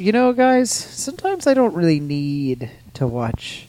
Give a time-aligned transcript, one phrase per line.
[0.00, 3.66] You know, guys, sometimes I don't really need to watch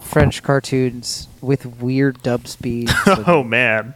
[0.00, 3.94] French cartoons with weird dub speeds, oh man.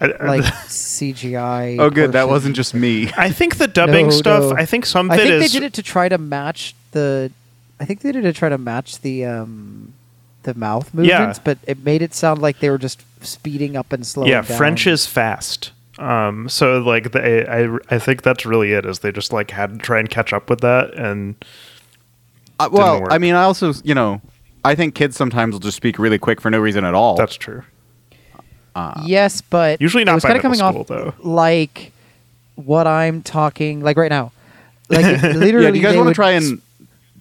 [0.00, 1.80] I, I- like CGI.
[1.80, 2.12] Oh, good.
[2.12, 3.10] That wasn't just me.
[3.16, 4.42] I think the dubbing No, stuff.
[4.52, 4.56] no.
[4.56, 5.52] I think some of I think is.
[5.52, 7.32] they did it to try to match the.
[7.80, 9.92] I think they did it to try to match the um,
[10.44, 11.42] the mouth movements, yeah.
[11.42, 14.56] but it made it sound like they were just speeding up and slowing yeah, down.
[14.56, 15.72] French is fast.
[15.98, 18.86] Um, so like they, I, I think that's really it.
[18.86, 21.34] Is they just like had to try and catch up with that, and
[22.60, 23.12] Uh, well, work.
[23.12, 24.20] I mean, I also, you know,
[24.64, 27.16] I think kids sometimes will just speak really quick for no reason at all.
[27.16, 27.62] that's true.
[29.04, 31.12] Yes, but Usually it not was by kind of coming school, off though.
[31.20, 31.90] like
[32.54, 34.30] what I'm talking like right now.
[34.88, 36.62] Like literally, yeah, do you guys want to try and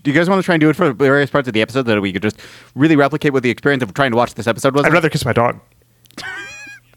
[0.04, 1.84] do you guys want to try and do it for various parts of the episode
[1.88, 2.40] that we could just
[2.76, 4.86] really replicate what the experience of trying to watch this episode was?
[4.86, 5.60] I'd rather kiss my dog.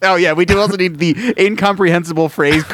[0.02, 2.64] Oh yeah, we do also need the incomprehensible phrase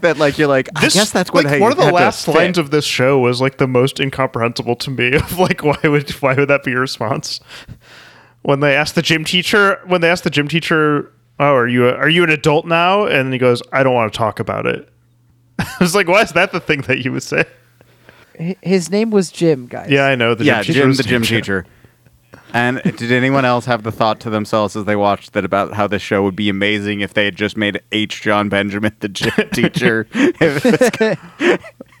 [0.00, 0.68] that like you're like.
[0.76, 3.40] I guess that's what like I one of the last lines of this show was
[3.40, 5.12] like the most incomprehensible to me.
[5.22, 7.40] Of like, why would why would that be your response?
[8.42, 11.88] When they asked the gym teacher, when they asked the gym teacher, "Oh, are you
[11.88, 14.66] a, are you an adult now?" and he goes, "I don't want to talk about
[14.66, 14.88] it."
[15.58, 17.44] I was like, why is that the thing that you would say?
[18.62, 19.90] his name was Jim, guys.
[19.90, 20.80] Yeah, I know the yeah, gym teacher.
[20.80, 21.66] Jim, the gym teacher.
[22.54, 25.86] And did anyone else have the thought to themselves as they watched that about how
[25.86, 28.20] this show would be amazing if they had just made H.
[28.22, 30.06] Jon Benjamin the gym teacher?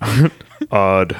[0.70, 1.16] Odd.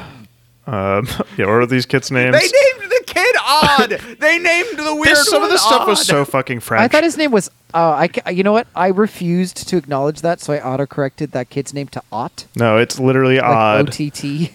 [0.64, 2.32] Um, yeah, what are these kids' names?
[2.36, 2.40] they
[2.78, 3.90] named the kid Odd.
[4.20, 6.82] they named the weird This- some of one this stuff was so fucking French.
[6.84, 7.50] I thought his name was.
[7.74, 8.68] Uh, I you know what?
[8.76, 12.76] I refused to acknowledge that, so I auto corrected that kid's name to Ott, no,
[12.76, 13.88] it's literally like odd.
[13.88, 14.52] OTT.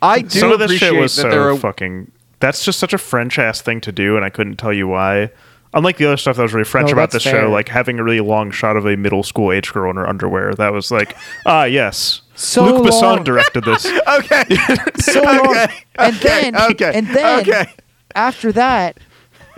[0.00, 2.11] I do Some of this appreciate shit was that so there are fucking.
[2.42, 5.30] That's just such a French ass thing to do, and I couldn't tell you why.
[5.74, 7.42] Unlike the other stuff that was really French No, about that's this fair.
[7.44, 10.06] show, like having a really long shot of a middle school age girl in her
[10.06, 12.20] underwear, that was like, ah, yes.
[12.34, 13.24] So Luc Besson long.
[13.24, 13.86] directed this.
[14.18, 14.44] okay.
[15.00, 15.56] So long.
[15.56, 17.64] Okay, And okay, then, okay, and then, okay.
[18.14, 18.98] after that,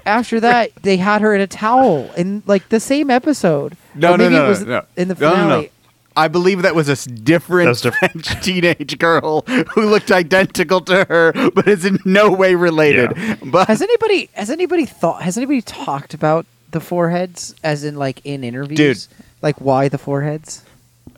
[0.07, 3.77] after that, they had her in a towel in like the same episode.
[3.97, 4.87] No, Or no, maybe no, it was no, no.
[4.97, 5.63] in the No, no, finale.
[5.65, 5.69] no.
[6.17, 8.25] I believe that was a different, That's different.
[8.25, 13.13] French teenage girl who looked identical to her, but is in no way related.
[13.17, 13.37] Yeah.
[13.45, 18.21] But Has anybody has anybody thought has anybody talked about the foreheads as in like
[18.25, 19.07] in interviews?
[19.07, 19.17] Dude.
[19.43, 20.63] Like why the foreheads?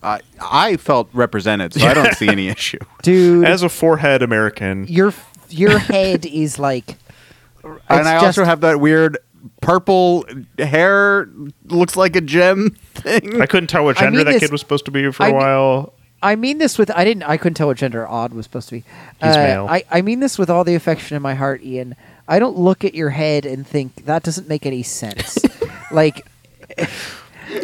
[0.02, 2.78] I, I felt represented, so I don't see any issue.
[3.02, 5.12] Dude, As a forehead American, your
[5.48, 6.96] your head is like
[7.64, 9.18] and it's I also have that weird
[9.66, 10.24] purple
[10.58, 11.28] hair,
[11.64, 13.42] looks like a gem thing.
[13.42, 15.24] I couldn't tell what I gender mean that this- kid was supposed to be for
[15.24, 15.92] I a mean- while.
[16.22, 18.76] I mean this with I didn't I couldn't tell what gender odd was supposed to
[18.76, 18.84] be.
[19.22, 19.66] He's Uh, male.
[19.68, 21.94] I, I mean this with all the affection in my heart, Ian.
[22.26, 25.38] I don't look at your head and think that doesn't make any sense.
[25.92, 26.26] like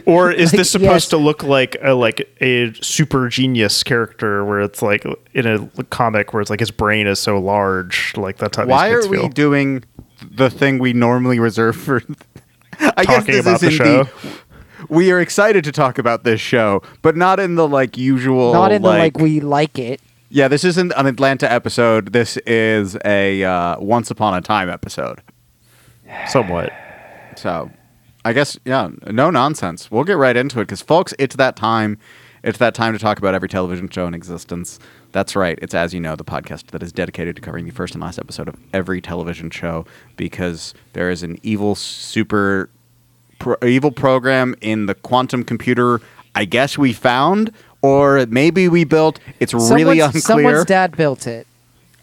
[0.06, 1.08] Or is Like, this supposed yes.
[1.08, 6.32] to look like a like a super genius character where it's like in a comic
[6.32, 9.16] where it's like his brain is so large, like that's how Why these are we
[9.18, 9.28] feel.
[9.28, 9.82] doing
[10.30, 12.02] the thing we normally reserve for?
[12.80, 13.72] I guess Talking this about is the in
[14.06, 14.08] show?
[14.88, 18.52] we are excited to talk about this show, but not in the like usual.
[18.52, 20.00] not in the like like we like it.
[20.30, 22.12] Yeah, this isn't an Atlanta episode.
[22.14, 25.20] This is a uh, Once Upon a Time episode.
[26.26, 26.72] Somewhat.
[27.36, 27.70] So,
[28.24, 29.90] I guess yeah, no nonsense.
[29.90, 31.98] We'll get right into it because, folks, it's that time.
[32.42, 34.78] It's that time to talk about every television show in existence.
[35.12, 35.58] That's right.
[35.62, 38.18] It's as you know, the podcast that is dedicated to covering the first and last
[38.18, 39.86] episode of every television show
[40.16, 42.68] because there is an evil super
[43.38, 46.00] pro- evil program in the quantum computer.
[46.34, 49.20] I guess we found, or maybe we built.
[49.38, 50.20] It's really Someone's, unclear.
[50.22, 51.46] someone's dad built it.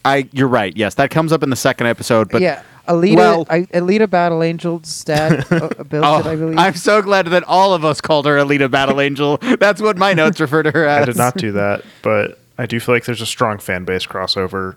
[0.05, 0.75] I you're right.
[0.77, 2.29] Yes, that comes up in the second episode.
[2.29, 6.25] But yeah, Alita, well- I, Alita Battle Angel's dad uh, built Oh, it.
[6.25, 6.57] I believe.
[6.57, 9.37] I'm so glad that all of us called her Alita Battle Angel.
[9.59, 11.03] That's what my notes refer to her as.
[11.03, 14.05] I did not do that, but I do feel like there's a strong fan base
[14.05, 14.75] crossover.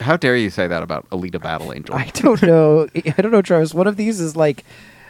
[0.00, 1.94] How dare you say that about Alita Battle Angel?
[1.94, 2.86] I don't know.
[2.94, 3.74] I don't know, Travis.
[3.74, 4.64] One of these is like,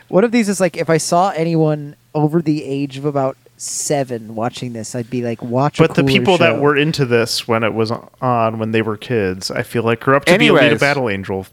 [0.09, 4.35] one of these is like, if I saw anyone over the age of about seven
[4.37, 5.79] watching this, I'd be like, watch.
[5.81, 7.91] a But the cooler people that were into this when it was
[8.21, 10.75] on when they were kids, I feel like grew up to be Anyways.
[10.75, 11.47] Alita Battle Angel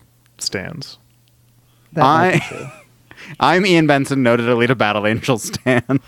[0.44, 0.98] stands.
[1.94, 2.84] That I,
[3.40, 6.00] I'm Ian Benson, noted Alita Battle Angel stan.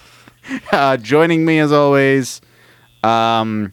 [0.72, 2.42] Uh, joining me as always,
[3.04, 3.72] um,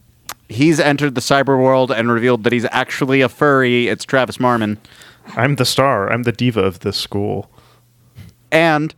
[0.49, 3.89] he's entered the cyber world and revealed that he's actually a furry.
[3.89, 4.79] It's Travis Marmon.
[5.37, 6.11] I'm the star.
[6.11, 7.51] I'm the diva of this school.
[8.51, 8.95] And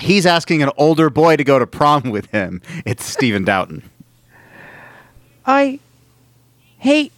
[0.00, 2.62] he's asking an older boy to go to prom with him.
[2.84, 3.82] It's Stephen Doughton.
[5.44, 5.80] I
[6.78, 7.12] hate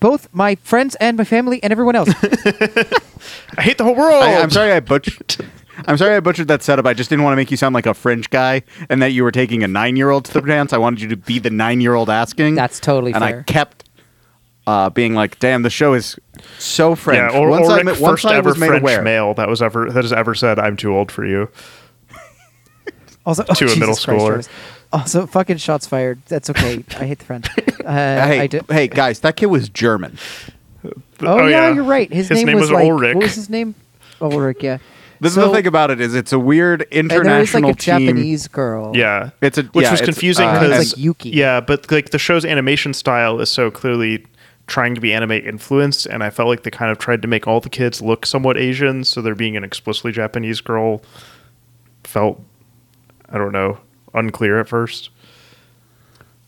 [0.00, 2.08] both my friends and my family and everyone else.
[3.56, 4.22] I hate the whole world.
[4.22, 5.36] I, I'm sorry I butchered.
[5.86, 6.86] I'm sorry I butchered that setup.
[6.86, 9.22] I just didn't want to make you sound like a French guy and that you
[9.22, 10.72] were taking a nine year old to the dance.
[10.72, 12.54] I wanted you to be the nine year old asking.
[12.54, 13.40] That's totally and fair.
[13.40, 13.84] I kept
[14.66, 16.18] uh, being like, damn, the show is
[16.58, 17.32] so French.
[17.32, 19.02] Yeah, or, once Ulrich, I, once first I ever French aware.
[19.02, 21.48] male that was ever that has ever said, "I'm too old for you."
[23.26, 24.28] Also, To a Jesus middle Christ, schooler.
[24.28, 24.48] Travis.
[24.92, 26.20] Also, fucking shots fired.
[26.26, 26.84] That's okay.
[26.98, 27.46] I hate the French.
[27.80, 30.18] Uh, Hey, I do- hey, guys, that kid was German.
[31.22, 32.12] Oh, yeah, you're right.
[32.12, 33.14] His, name, was, like, Ulrich.
[33.14, 33.74] What was his name?
[34.20, 34.58] Ulrich.
[34.62, 34.78] Yeah.
[35.20, 37.64] This So- is the thing about it is it's a weird And there was like
[37.64, 37.74] a team.
[38.06, 38.94] Japanese girl.
[38.94, 41.30] Yeah, It's a- which yeah, was confusing uh, because It's like Yuki.
[41.30, 44.26] Yeah, but like the show's animation style is so clearly
[44.66, 47.46] trying to be anime influenced, and I felt like they kind of tried to make
[47.48, 51.02] all the kids look somewhat Asian, so there being an explicitly Japanese girl
[52.04, 52.40] felt,
[53.30, 53.78] I don't know,
[54.14, 55.10] unclear at first.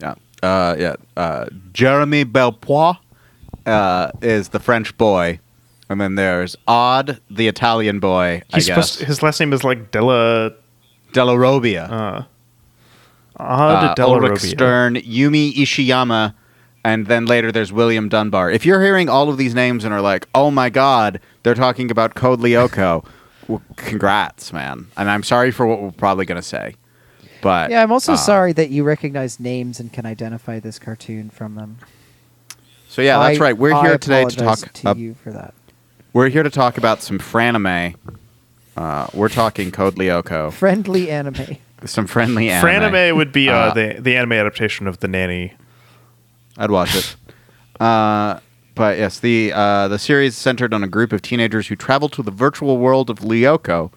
[0.00, 0.14] Yeah.
[0.43, 0.94] Uh, yeah.
[1.17, 2.97] Uh, Jeremy Belpois
[3.67, 5.38] uh, is the French boy.
[5.88, 8.93] And then there's Odd, the Italian boy, He's I guess.
[8.93, 10.53] supposed his last name is like Della
[11.12, 11.91] Della Robbia.
[11.91, 12.25] uh,
[13.37, 14.41] Odd uh, Della Ulrich.
[14.41, 16.32] Stern, Yumi Ishiyama,
[16.82, 18.50] and then later there's William Dunbar.
[18.50, 21.91] If you're hearing all of these names and are like, oh my god, they're talking
[21.91, 23.05] about Code Lyoko,
[23.49, 24.87] well, congrats, man.
[24.97, 26.75] And I'm sorry for what we're probably going to say.
[27.43, 31.29] But Yeah, I'm also uh, sorry that you recognize names and can identify this cartoon
[31.29, 31.77] from them.
[32.89, 33.56] So yeah, that's right.
[33.56, 34.59] We're I here today to talk.
[34.61, 35.53] to ab- you for that.
[36.15, 37.97] We're here to talk about some franime.
[38.77, 41.56] Uh, we're talking Code Lyoko, Friendly anime.
[41.85, 42.69] some friendly anime.
[42.71, 45.55] Franime would be uh, Uh, the the anime adaptation of the nanny.
[46.56, 47.17] I'd watch it.
[47.81, 48.38] Uh,
[48.75, 52.23] but yes, the uh, the series centered on a group of teenagers who travel to
[52.23, 53.91] the virtual world of Lyoko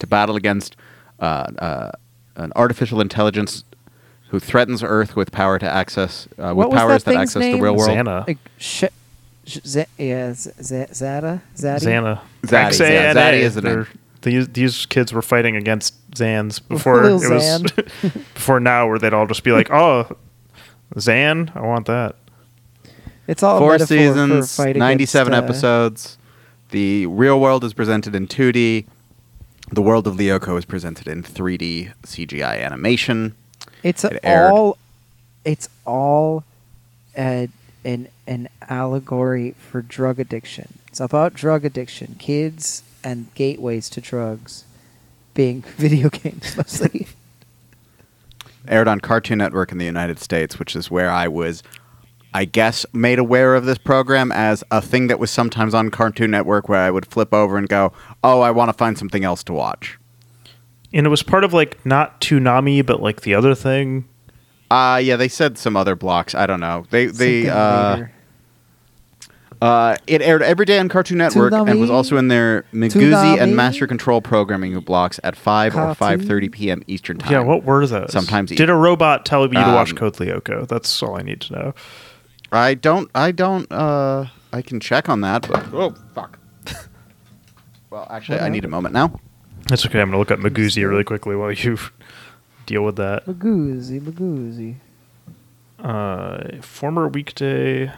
[0.00, 0.76] to battle against
[1.20, 1.90] uh, uh,
[2.36, 3.64] an artificial intelligence
[4.28, 7.56] who threatens Earth with power to access uh, with powers that that, access name?
[7.56, 7.90] the real world.
[7.90, 8.26] Xana.
[8.26, 8.84] Like, sh-
[9.46, 11.42] sh- Z- yeah, Z- Z- Zada?
[11.56, 11.80] Zaddy?
[11.80, 12.20] Xana.
[12.42, 13.86] Zaddy, yeah, Zaddy is the They're- name.
[14.22, 17.62] These, these kids were fighting against Zans before it was
[18.34, 20.14] before now, where they'd all just be like, "Oh,
[20.98, 22.16] Zan, I want that."
[23.26, 26.18] It's all Four seasons, for ninety-seven against, uh, episodes.
[26.68, 28.86] The real world is presented in two D.
[29.72, 33.34] The world of Lyoko is presented in 3D CGI animation.
[33.82, 34.76] It's It all.
[35.44, 36.44] It's all,
[37.16, 37.46] uh,
[37.84, 40.78] an an allegory for drug addiction.
[40.88, 44.64] It's about drug addiction, kids, and gateways to drugs,
[45.34, 47.06] being video games mostly.
[48.68, 51.62] aired on Cartoon Network in the United States, which is where I was,
[52.32, 56.30] I guess, made aware of this program as a thing that was sometimes on Cartoon
[56.30, 57.92] Network where I would flip over and go,
[58.22, 59.98] oh, I want to find something else to watch.
[60.92, 64.08] And it was part of like not Toonami, but like the other thing.
[64.70, 66.34] Uh, yeah, they said some other blocks.
[66.34, 66.84] I don't know.
[66.90, 68.06] They, they, uh,
[69.60, 73.54] uh, it aired every day on Cartoon Network and was also in their Miguzi and
[73.54, 76.82] Master Control programming blocks at 5 or 5.30 p.m.
[76.86, 77.32] Eastern Time.
[77.32, 78.10] Yeah, what were those?
[78.12, 80.66] Sometimes did a robot tell you to watch Um, Code Lyoko?
[80.66, 81.74] That's all I need to know.
[82.52, 83.10] I don't.
[83.14, 83.70] I don't.
[83.70, 86.38] Uh, I can check on that, but oh fuck.
[87.90, 89.20] well, actually, I need a moment now.
[89.68, 90.00] That's okay.
[90.00, 91.78] I'm gonna look up Maguzi really quickly while you
[92.66, 93.26] deal with that.
[93.26, 94.76] Magoozy, Magoozy.
[95.78, 97.92] uh, former weekday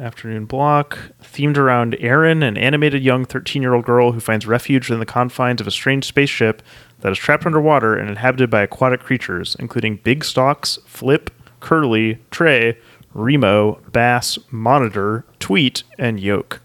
[0.00, 4.90] afternoon block themed around Erin, an animated young 13 year old girl who finds refuge
[4.90, 6.62] in the confines of a strange spaceship
[7.00, 12.78] that is trapped underwater and inhabited by aquatic creatures, including Big Stalks, Flip, Curly, Trey,
[13.14, 16.60] Remo, Bass, Monitor, Tweet, and Yoke.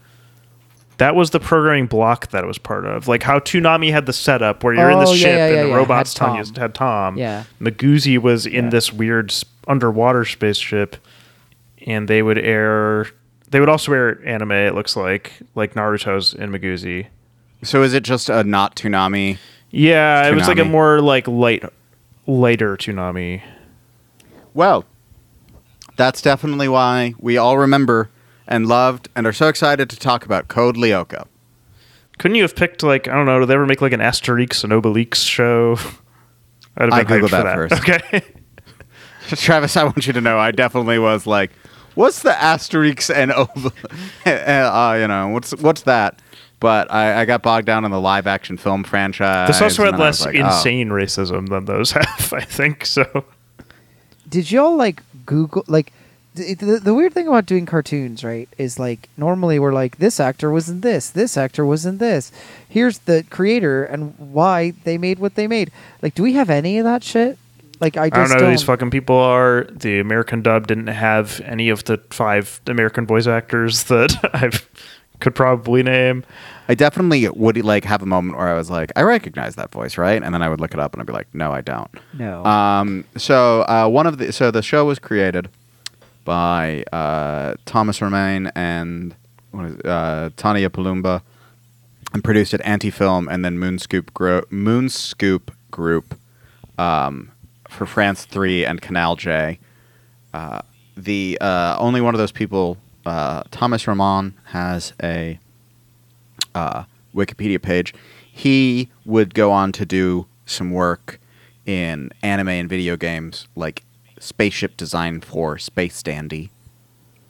[0.98, 3.06] That was the programming block that it was part of.
[3.06, 5.54] Like how Toonami had the setup where you're in this Oh, yeah, ship yeah, and
[5.56, 6.54] yeah, the robots Had telling you Tom.
[6.60, 7.16] had Tom.
[7.18, 7.44] Yeah.
[7.60, 8.70] Maguzi was in Yeah.
[8.70, 9.32] this weird
[9.68, 10.96] underwater spaceship,
[11.86, 13.06] and they would air.
[13.50, 14.50] They would also air anime.
[14.52, 17.06] It looks like like Naruto's in Maguzi.
[17.62, 19.38] So, is it just a not Toonami?
[19.70, 21.62] Yeah, it was like a more like light,
[22.26, 23.42] lighter Toonami.
[24.54, 24.84] Well,
[25.98, 28.08] that's definitely why we all remember
[28.46, 31.26] and loved and are so excited to talk about Code Lyoko.
[32.18, 33.40] Couldn't you have picked like I don't know?
[33.40, 35.72] Did they ever make like an Asterix and Obelix show?
[36.78, 37.80] I'd have I been great Googled for that first.
[37.80, 38.24] Okay.
[39.36, 41.50] Travis, I want you to know, I definitely was like,
[41.96, 43.74] "What's the Asterix and Ob-
[44.24, 46.22] uh, you know, what's what's that?"
[46.60, 49.48] But I, I got bogged down in the live action film franchise.
[49.48, 50.46] this also and had then I was less like, oh.
[50.46, 52.32] insane racism than those have.
[52.32, 53.24] I think so.
[54.28, 55.92] Did y'all like Google like
[56.34, 60.50] the, the, weird thing about doing cartoons, right, is like normally we're like this actor
[60.50, 62.30] was in this, this actor was in this.
[62.68, 65.70] Here's the creator and why they made what they made.
[66.00, 67.38] Like, do we have any of that shit?
[67.80, 69.66] Like, I I don't know who these fucking people are.
[69.70, 74.68] The American dub didn't have any of the five American voice actors that I've
[75.20, 76.24] could probably name.
[76.68, 79.98] I definitely would like have a moment where I was like, I recognize that voice,
[79.98, 80.22] right?
[80.22, 81.90] And then I would look it up and I'd be like, no, I don't.
[82.14, 82.44] No.
[82.44, 85.48] Um, so uh, one of the so the show was created
[86.24, 89.14] by uh, Thomas Romain and
[89.50, 91.22] what is it, uh, Tania Palumbo,
[92.12, 96.14] and produced at Antefilms and then Moonscoop Gro- Moonscoop Group
[96.78, 97.32] um,
[97.68, 99.58] for France Three and Canal J.
[100.34, 100.60] Uh,
[100.96, 102.76] the uh, only one of those people,
[103.08, 105.38] uh, Thomas Romain, has a
[106.54, 106.84] uh,
[107.14, 107.94] Wikipedia page.
[108.30, 111.18] He would go on to do some work
[111.66, 113.82] in anime and video games, like
[114.18, 116.50] spaceship design for Space Dandy,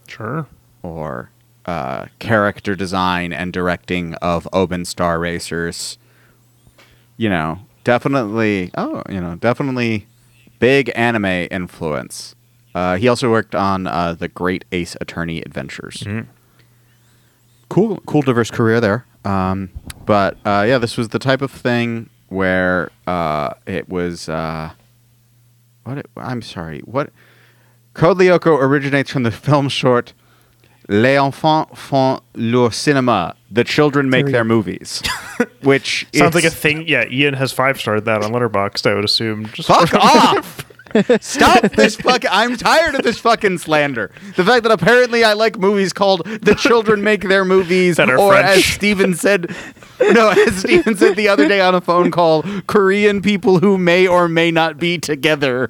[0.07, 0.47] Sure.
[0.83, 1.31] or
[1.67, 5.99] uh, character design and directing of Open Star Racers.
[7.17, 8.71] You know, definitely.
[8.77, 10.07] Oh, you know, definitely
[10.61, 12.35] big anime influence.
[12.75, 16.05] Uh, he also worked on uh, the Great Ace Attorney Adventures.
[17.69, 19.07] Cool, cool, diverse career there.
[19.25, 19.71] Um,
[20.07, 24.29] but uh, yeah, this was the type of thing where uh, it was.
[24.29, 24.71] Uh,
[25.85, 25.99] what?
[25.99, 26.81] It, I'm sorry.
[26.81, 27.11] What?
[27.95, 30.13] Code Lyoko originates from the film short
[30.89, 33.35] Les enfants font leur cinéma.
[33.51, 35.03] The children make their movies,
[35.63, 36.89] which Sounds like a thing.
[36.89, 38.91] Yeah, Ian has five starred that on Letterboxd.
[38.91, 39.47] I would assume.
[39.47, 40.65] Just Fuck off!
[41.21, 42.31] Stop this fucking.
[42.33, 44.11] I'm tired of this fucking slander.
[44.37, 48.53] The fact that apparently I like movies called "The Children Make Their Movies," or as
[48.53, 48.75] French.
[48.75, 49.55] Steven said,
[50.01, 54.07] no, as Steven said the other day on a phone call, Korean people who may
[54.07, 55.69] or may not be together.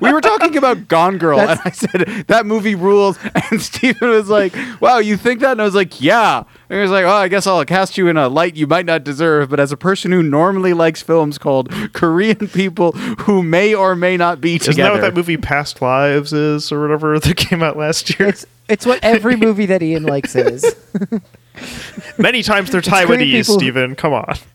[0.00, 3.18] We were talking about Gone Girl, and I said that movie rules,
[3.50, 6.82] and Steven was like, "Wow, you think that?" And I was like, "Yeah." And he
[6.82, 9.48] was like, "Oh, I guess I'll cast you in a light you might not deserve."
[9.50, 14.16] But as a person who normally likes films called Korean people who may or may
[14.16, 17.62] not be Isn't that together, what that movie Past Lives is, or whatever that came
[17.62, 18.28] out last year?
[18.28, 20.64] it's it's what every movie that Ian likes is.
[22.18, 23.94] Many times they're Korean Taiwanese, Stephen.
[23.94, 24.34] Come on.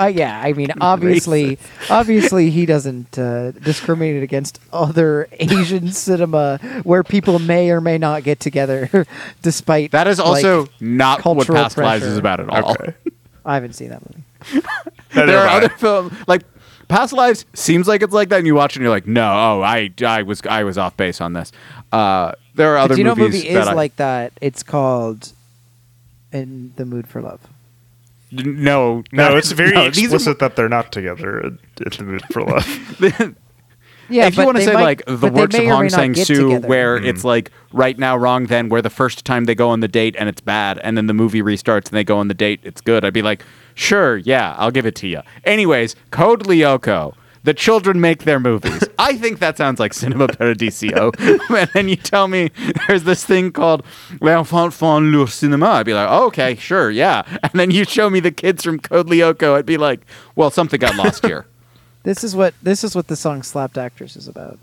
[0.00, 1.58] Uh, yeah, I mean, obviously,
[1.90, 8.22] obviously, he doesn't uh, discriminate against other Asian cinema where people may or may not
[8.22, 9.06] get together,
[9.42, 12.70] despite that is also like, not what cultural Past Lives is about at all.
[12.74, 12.94] Okay.
[13.44, 14.64] I haven't seen that movie.
[15.14, 16.42] There are other films like
[16.86, 19.22] Past Lives seems like it's like that, and you watch it and you're like, no,
[19.22, 21.50] oh, I, I was, I was off base on this.
[21.92, 24.32] Uh, there are other Do you know what movies movie that is I- like that?
[24.40, 25.32] It's called
[26.32, 27.40] "In the Mood for Love."
[28.30, 32.04] No, No, it's very no, these are explicit that they're not together in in the
[32.04, 33.34] mood for love.
[34.10, 35.66] Yeah, if you but want to they say might- like the they works of may
[35.68, 36.68] or Hong not Sang get Soo, together.
[36.68, 37.04] where hmm.
[37.06, 40.16] it's like right now, wrong then, where the first time they go on the date
[40.18, 42.80] and it's bad, and then the movie restarts and they go on the date, it's
[42.80, 43.04] good.
[43.04, 43.44] I'd be like,
[43.74, 45.20] sure, yeah, I'll give it to you.
[45.44, 47.14] Anyways, Code Lyoko.
[47.48, 48.84] The children make their movies.
[48.98, 51.12] I think that sounds like Cinema Paradiso.
[51.18, 52.50] and then you tell me
[52.86, 53.86] there's this thing called
[54.20, 55.66] Les Enfants font leur cinéma.
[55.66, 57.22] I'd be like, oh, okay, sure, yeah.
[57.42, 59.54] And then you show me the kids from Code Lyoko.
[59.54, 60.02] I'd be like,
[60.36, 61.46] well, something got lost here.
[62.02, 64.58] This is what this is what the song "Slapped Actress" is about.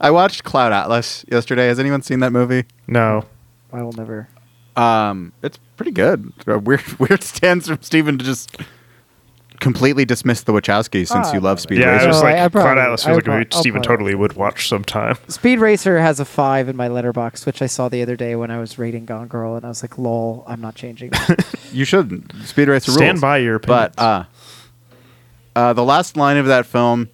[0.00, 1.66] I watched Cloud Atlas yesterday.
[1.66, 2.64] Has anyone seen that movie?
[2.88, 3.26] No.
[3.72, 4.28] I will never.
[4.74, 6.32] Um, it's pretty good.
[6.46, 8.56] A weird, weird stance from Steven to just
[9.62, 11.62] completely dismissed the Wachowskis since you love no.
[11.62, 12.08] Speed yeah, I Racer.
[12.08, 13.82] was Oh, like, I- I Cloud probably- Atlas feels like a prob- movie I'll Stephen
[13.82, 15.16] totally would watch sometime.
[15.28, 18.50] Speed Racer has a five in my Letterboxd, which I saw the other day when
[18.50, 21.86] I was rating Gone Girl, and I was like, "Lol, I'm not changing." that." You
[21.86, 22.30] shouldn't.
[22.44, 22.98] Speed Racer rules.
[22.98, 23.94] Stand by your opinions.
[23.96, 24.24] But uh,
[25.56, 27.08] uh, the last line of that film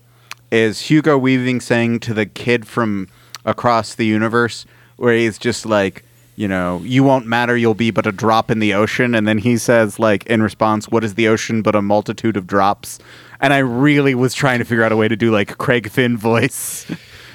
[0.50, 3.08] is Hugo Weaving saying to the kid from
[3.44, 4.64] across the universe,
[4.96, 6.04] where he's just like,
[6.38, 9.12] you know, you won't matter, you'll be but a drop in the ocean.
[9.14, 12.46] And then he says, like, in response, what is the ocean but a multitude of
[12.46, 13.00] drops?
[13.40, 16.16] And I really was trying to figure out a way to do like Craig Finn
[16.16, 16.86] voice.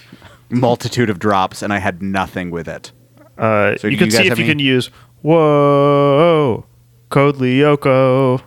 [0.50, 2.92] multitude of drops, and I had nothing with it.
[3.38, 4.88] Uh, So you can you see if have you any- can use
[5.22, 6.66] whoa,
[7.10, 8.42] code Lyoko.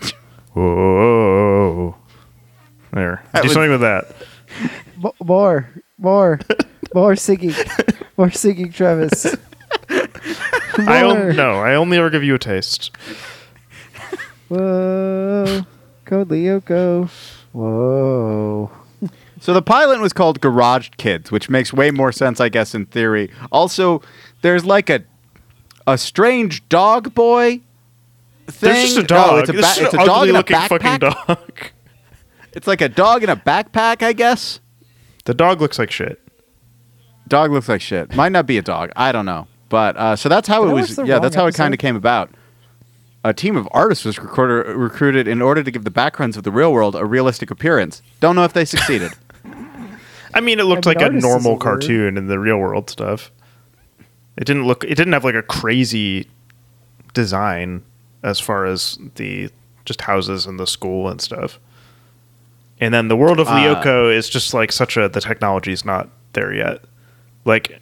[0.54, 1.96] Whoa.
[2.92, 3.22] There.
[3.32, 4.14] That Do was- something with that.
[4.96, 6.40] Mo- more, more,
[6.94, 7.54] more singing,
[8.16, 9.26] more singing, Travis.
[10.88, 11.30] I More.
[11.30, 12.90] on- no, I only ever give you a taste.
[14.48, 15.62] Whoa,
[16.04, 17.08] Code Lyoko.
[17.52, 18.70] Whoa.
[19.40, 22.86] So the pilot was called Garage Kids, which makes way more sense, I guess, in
[22.86, 23.30] theory.
[23.52, 24.02] Also,
[24.42, 25.04] there's like a
[25.86, 27.60] a strange dog boy
[28.46, 28.72] thing.
[28.72, 29.30] There's just a dog.
[29.32, 31.26] Oh, it's a, ba- It's a dog in a ugly-looking fucking backpack.
[31.26, 31.52] dog.
[32.56, 34.60] It's like a dog in a backpack, I guess.
[35.24, 36.22] The dog looks like shit.
[37.26, 38.14] Dog looks like shit.
[38.14, 38.92] Might not be a dog.
[38.94, 39.48] I don't know.
[39.74, 40.98] But uh, so that's how Did it I was.
[40.98, 42.30] Yeah, that's how it kind of came about.
[43.24, 46.52] A team of artists was recruited, recruited in order to give the backgrounds of the
[46.52, 48.00] real world a realistic appearance.
[48.20, 49.10] Don't know if they succeeded.
[50.34, 52.88] I mean, it looked mean, like a artist a normal cartoon in the real world
[52.88, 53.32] stuff.
[54.36, 54.84] It didn't look.
[54.84, 56.28] It didn't have like a crazy
[57.12, 57.82] design
[58.22, 59.50] as far as the
[59.84, 61.58] just houses and the school and stuff.
[62.80, 66.10] And then the world of Uh, is just like such a the technology is not
[66.34, 66.84] there yet.
[67.44, 67.80] Like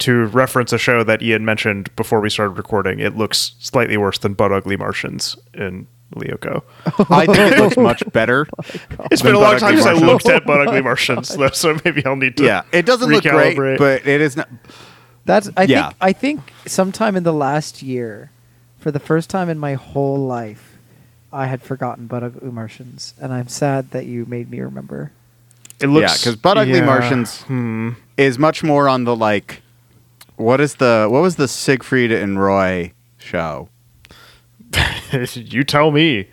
[0.00, 4.18] to reference a show that Ian mentioned before we started recording, it looks slightly worse
[4.18, 6.62] than Butt Ugly Martians in Lyoko.
[7.10, 8.46] I think it looks much better.
[9.10, 11.76] it's been a long Butt time since I looked at Butt Ugly Martians, though, so
[11.84, 12.44] maybe I'll need to.
[12.44, 14.48] Yeah, it doesn't look great, but it is not.
[15.24, 15.88] That's I Yeah.
[15.88, 18.30] think I think sometime in the last year,
[18.78, 20.78] for the first time in my whole life,
[21.32, 25.12] I had forgotten Butt Ugly Martians, and I'm sad that you made me remember.
[25.80, 27.90] it looks yeah, because Butt Ugly yeah, Martians Hmm.
[28.16, 29.60] is much more on the like.
[30.38, 33.68] What is the what was the Siegfried and Roy show?
[35.34, 36.28] you tell me.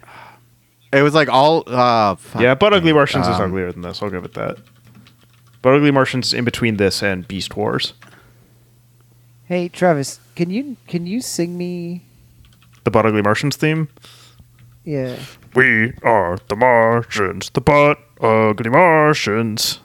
[0.93, 1.63] It was like all.
[1.67, 2.15] Uh.
[2.39, 4.01] Yeah, Butt Ugly Martians is Um, uglier than this.
[4.01, 4.57] I'll give it that.
[5.61, 7.93] Butt Ugly Martians is in between this and Beast Wars.
[9.45, 12.03] Hey Travis, can you can you sing me?
[12.83, 13.89] The Butt Ugly Martians theme.
[14.83, 15.17] Yeah.
[15.55, 19.79] We are the Martians, the Butt Ugly Martians.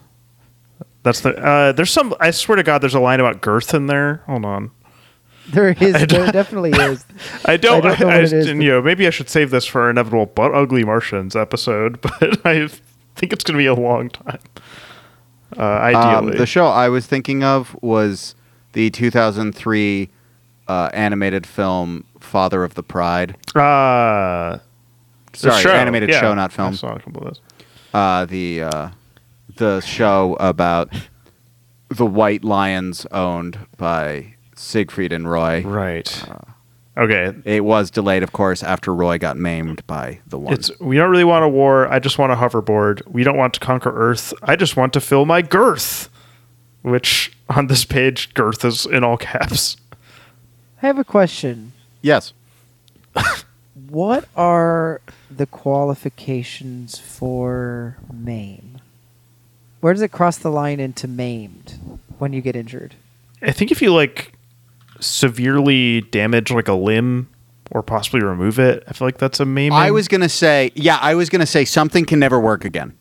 [1.03, 1.37] That's the.
[1.37, 2.15] Uh, there's some.
[2.21, 4.23] I swear to God, there's a line about girth in there.
[4.27, 4.71] Hold on.
[5.49, 6.07] There is.
[6.07, 7.05] There definitely is.
[7.47, 7.85] I don't.
[7.87, 9.65] I don't know I, what it is, and, you know, maybe I should save this
[9.67, 12.69] for our inevitable Butt Ugly Martians episode, but I
[13.17, 14.39] think it's going to be a long time.
[15.57, 18.35] Uh, Um, ideally, the show I was thinking of was
[18.73, 20.09] the 2003
[20.69, 23.37] uh, animated film Father of the Pride.
[23.57, 24.59] uh,
[25.33, 25.71] Sorry, show.
[25.73, 26.69] animated Yeah, show, not film.
[26.69, 26.77] I film.
[26.77, 27.41] saw a couple of those.
[27.93, 28.91] Uh, the uh,
[29.61, 30.93] the show about
[31.89, 35.63] the White Lions owned by Siegfried and Roy.
[35.63, 36.29] Right.
[36.29, 37.35] Uh, okay.
[37.45, 40.55] It was delayed, of course, after Roy got maimed by the one.
[40.55, 41.87] It's we don't really want a war.
[41.93, 43.07] I just want a hoverboard.
[43.07, 44.33] We don't want to conquer Earth.
[44.43, 46.09] I just want to fill my girth.
[46.83, 49.77] Which on this page, girth is in all caps.
[50.83, 51.73] I have a question.
[52.01, 52.33] yes.
[53.89, 55.01] What are
[55.31, 58.80] the qualifications for maim?
[59.81, 61.79] Where does it cross the line into maimed
[62.19, 62.95] when you get injured?
[63.43, 64.33] I think if you like
[65.01, 67.29] severely damage like a limb
[67.71, 69.79] or possibly remove it, I feel like that's a maiming.
[69.79, 72.95] I was gonna say, yeah, I was gonna say something can never work again.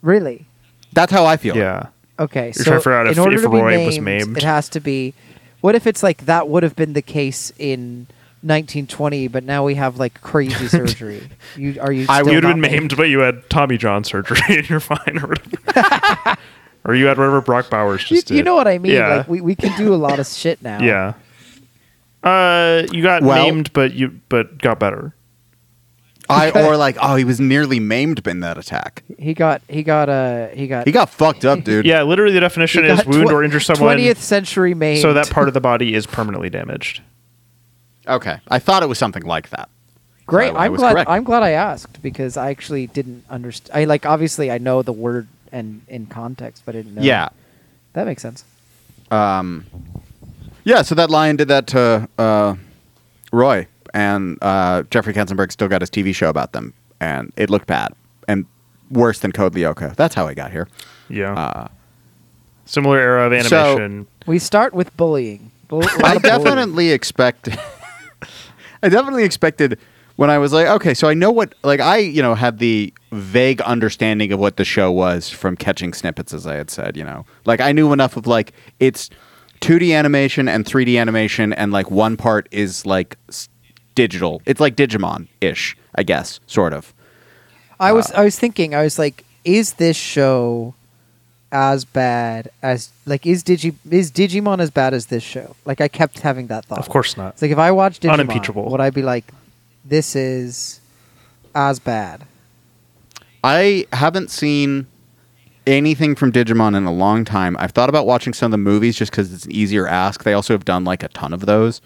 [0.00, 0.46] Really?
[0.92, 1.56] That's how I feel.
[1.56, 1.88] yeah.
[2.18, 3.86] Okay, You're so trying to figure out in if- order if to be Roy maimed,
[3.86, 4.36] was maimed.
[4.36, 5.14] it has to be.
[5.60, 8.06] What if it's like that would have been the case in
[8.42, 11.28] 1920, but now we have like crazy surgery?
[11.56, 12.06] You are you?
[12.08, 15.18] I still You'd have been maimed, but you had Tommy John surgery and you're fine
[15.22, 16.36] or whatever.
[16.84, 18.36] or you had whatever Brock Bowers You, just did.
[18.36, 18.92] you know what I mean?
[18.92, 19.16] Yeah.
[19.18, 20.80] Like we, we can do a lot of shit now.
[20.82, 21.14] yeah.
[22.22, 25.14] Uh, you got Well- maimed, but you but got better.
[26.30, 29.02] I or like, oh, he was nearly maimed in that attack.
[29.18, 31.84] He got he got uh he got He got fucked up, dude.
[31.84, 35.00] Yeah, literally the definition is wound or injure someone 20th century maimed.
[35.02, 37.02] so that part of the body is permanently damaged.
[38.06, 38.38] Okay.
[38.48, 39.68] I thought it was something like that.
[40.26, 40.50] Great.
[40.52, 40.92] So I I'm glad.
[40.92, 41.10] correct.
[41.10, 43.76] I'm glad I asked because I actually didn't understand.
[43.76, 47.02] I like obviously I know the word and in context, but I didn't know.
[47.02, 47.28] Yeah.
[47.92, 48.44] that makes sense.
[49.10, 49.66] Um,
[50.64, 52.54] yeah, so that lion did that to uh,
[53.32, 57.66] Roy, and uh, Jeffrey Katzenberg still got his TV show about them, and it looked
[57.66, 57.92] bad
[58.28, 58.46] and
[58.90, 59.94] worse than Code Lyoko.
[59.96, 60.68] That's how I got here.
[61.10, 61.34] Yeah.
[61.34, 61.68] Uh,
[62.64, 63.48] Similar era of animation.
[63.50, 64.06] so- animation.
[64.26, 65.50] We start with bullying.
[65.68, 66.20] Bull- I of bullying.
[66.22, 67.58] definitely expected.
[68.82, 69.78] I definitely expected
[70.16, 72.92] when I was like, okay, so I know what, like, I, you know, had the
[73.12, 77.04] vague understanding of what the show was from catching snippets, as I had said, you
[77.04, 79.08] know, like I knew enough of like it's
[79.60, 83.48] 2D animation and 3D animation, and like one part is like s-
[83.94, 84.42] digital.
[84.44, 86.92] It's like Digimon ish, I guess, sort of.
[87.80, 90.74] I was uh, I was thinking I was like, is this show
[91.52, 95.54] as bad as like is Digi is Digimon as bad as this show?
[95.64, 96.78] Like I kept having that thought.
[96.78, 97.34] Of course not.
[97.34, 98.70] It's like if I watched Digimon, Unimpeachable.
[98.70, 99.30] would I be like,
[99.84, 100.80] this is
[101.54, 102.24] as bad?
[103.44, 104.86] I haven't seen
[105.66, 107.56] anything from Digimon in a long time.
[107.58, 110.24] I've thought about watching some of the movies just because it's an easier ask.
[110.24, 111.80] They also have done like a ton of those.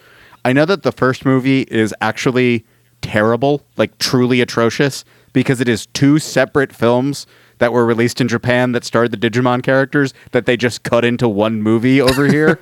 [0.45, 2.65] I know that the first movie is actually
[3.03, 7.27] terrible, like truly atrocious, because it is two separate films
[7.59, 11.29] that were released in Japan that starred the Digimon characters that they just cut into
[11.29, 12.59] one movie over here.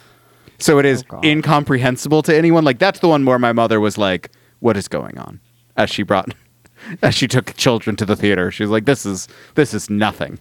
[0.58, 2.64] so it is Oh, incomprehensible to anyone.
[2.64, 5.40] Like that's the one where my mother was like, "What is going on?"
[5.76, 6.34] as she brought
[7.02, 8.50] as she took children to the theater.
[8.50, 10.38] She was like, "This is this is nothing."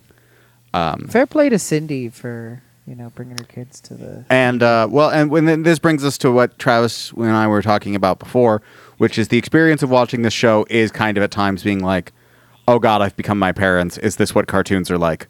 [0.73, 4.25] Um, Fair play to Cindy for you know bringing her kids to the.
[4.29, 7.61] And uh, well, and when then this brings us to what Travis and I were
[7.61, 8.61] talking about before,
[8.97, 12.13] which is the experience of watching this show is kind of at times being like,
[12.67, 13.97] "Oh God, I've become my parents.
[13.97, 15.27] Is this what cartoons are like?"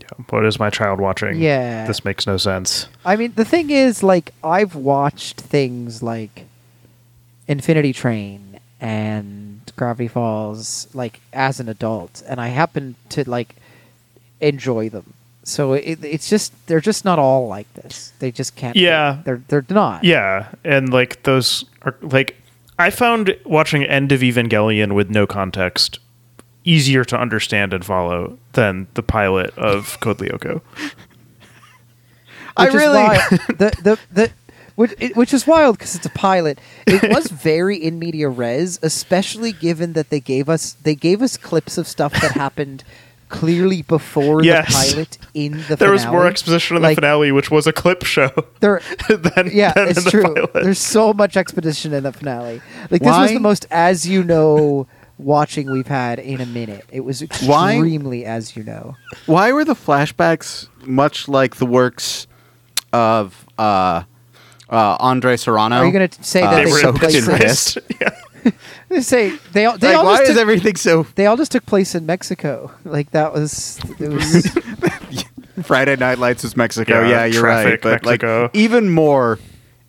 [0.00, 0.24] Yeah.
[0.30, 1.38] What is my child watching?
[1.38, 1.86] Yeah.
[1.86, 2.88] This makes no sense.
[3.04, 6.46] I mean, the thing is, like, I've watched things like
[7.46, 13.56] Infinity Train and Gravity Falls, like, as an adult, and I happen to, like,
[14.40, 15.12] enjoy them.
[15.44, 18.12] So it, it's just, they're just not all like this.
[18.18, 18.74] They just can't.
[18.74, 18.80] be.
[18.80, 19.20] Yeah.
[19.24, 20.04] They're, they're not.
[20.04, 22.36] Yeah, and like those are like
[22.78, 25.98] I found watching End of Evangelion with no context
[26.64, 30.60] easier to understand and follow than the pilot of Code Lyoko.
[32.56, 33.02] I Which is really-
[33.58, 34.30] the the the
[34.74, 36.58] which, it, which is wild because it's a pilot.
[36.86, 41.36] It was very in media res, especially given that they gave us they gave us
[41.36, 42.82] clips of stuff that happened
[43.28, 44.66] clearly before Yes.
[44.88, 47.72] the pilot in the There was more exposition in Like, the finale, which was a
[47.72, 48.30] clip show.
[48.60, 50.22] There, than, yeah, than it's the true.
[50.22, 50.52] pilot.
[50.54, 52.60] There's so much exposition in the finale.
[52.90, 54.86] Like this was the most as you know
[55.22, 56.84] watching we've had in a minute.
[56.90, 58.96] It was Why- extremely as you know.
[59.26, 62.26] Why were the flashbacks much like the works
[62.92, 64.02] of uh,
[64.70, 65.76] uh, Andre Serrano?
[65.76, 67.76] Are you going to say Uh, that they they, were took in place?
[67.76, 67.96] in In,
[68.44, 68.50] yeah.
[68.88, 71.36] they say they all they like, all why just is took, everything so they all
[71.36, 72.70] just took place in Mexico.
[72.84, 75.24] Like that was it was
[75.62, 77.02] Friday Night Lights is Mexico?
[77.02, 77.80] Yeah, Yeah, you're right.
[77.80, 78.42] But Mexico.
[78.42, 79.38] like even more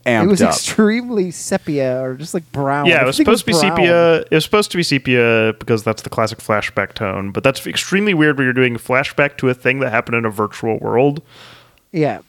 [0.05, 0.49] amped it was up.
[0.51, 2.85] extremely sepia or just like brown.
[2.85, 3.77] Yeah, it was Everything supposed to be brown.
[3.77, 4.15] sepia.
[4.21, 7.31] It was supposed to be sepia because that's the classic flashback tone.
[7.31, 10.25] But that's extremely weird when you're doing a flashback to a thing that happened in
[10.25, 11.21] a virtual world.
[11.91, 12.19] Yeah.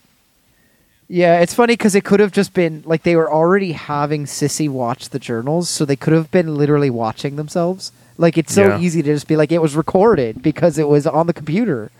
[1.06, 4.68] Yeah, it's funny because it could have just been like they were already having Sissy
[4.70, 7.92] watch the journals, so they could have been literally watching themselves.
[8.16, 8.80] Like it's so Yeah.
[8.80, 11.90] easy to just be like it was recorded because it was on the computer.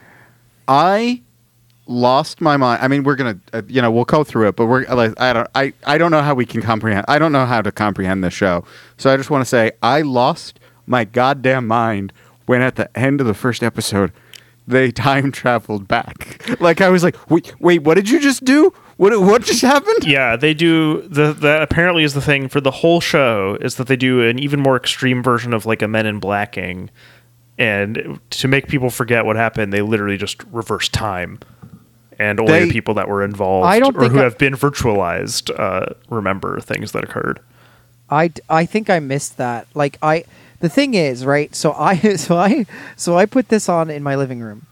[0.67, 1.21] I
[1.87, 2.83] lost my mind.
[2.83, 5.33] I mean, we're gonna, uh, you know, we'll go through it, but we're like, I
[5.33, 7.05] don't, I, I don't know how we can comprehend.
[7.09, 8.65] I don't know how to comprehend this show.
[8.97, 12.13] So I just want to say, I lost my goddamn mind
[12.47, 14.13] when at the end of the first episode,
[14.67, 16.43] they time traveled back.
[16.61, 18.73] Like I was like, wait, wait, what did you just do?
[18.97, 19.99] What, what just happened?
[20.07, 23.87] Yeah, they do the that apparently is the thing for the whole show is that
[23.87, 26.91] they do an even more extreme version of like a Men in Blacking,
[27.59, 31.39] and to make people forget what happened, they literally just reverse time,
[32.19, 34.55] and only They- the people that were involved I don't or who I- have been
[34.55, 37.41] virtualized uh, remember things that occurred.
[38.11, 39.67] I, I think I missed that.
[39.75, 40.25] Like I
[40.61, 41.55] the thing is, right?
[41.55, 44.67] So I so I so I put this on in my living room.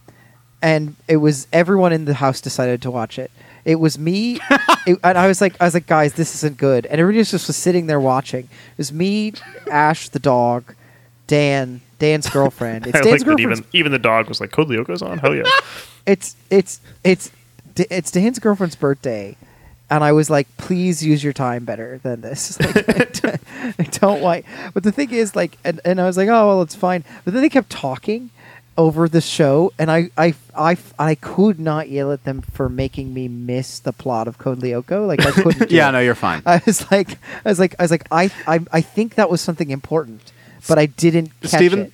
[0.64, 3.32] And it was everyone in the house decided to watch it.
[3.64, 4.38] It was me
[4.86, 6.86] it, and I was like I was like guys, this isn't good.
[6.86, 8.44] And everybody just was sitting there watching.
[8.44, 9.32] It was me,
[9.70, 10.74] Ash the dog,
[11.26, 12.86] Dan, Dan's girlfriend.
[12.86, 15.18] It's I Dan's like that even even the dog was like Code Lyoko's on.
[15.18, 15.42] Hell yeah!
[16.06, 17.30] It's it's it's
[17.76, 19.36] it's Dan's girlfriend's birthday,
[19.90, 22.58] and I was like, please use your time better than this.
[23.62, 24.44] Like, I don't like.
[24.74, 27.04] But the thing is, like, and, and I was like, oh well, it's fine.
[27.24, 28.30] But then they kept talking
[28.76, 33.14] over the show, and I I I I could not yell at them for making
[33.14, 35.06] me miss the plot of Code Lyoko.
[35.06, 35.70] Like I couldn't.
[35.70, 35.92] Yeah, it.
[35.92, 36.42] no, you're fine.
[36.46, 39.40] I was like, I was like, I was like, I I I think that was
[39.40, 40.32] something important,
[40.68, 41.78] but I didn't catch Steven?
[41.80, 41.92] it.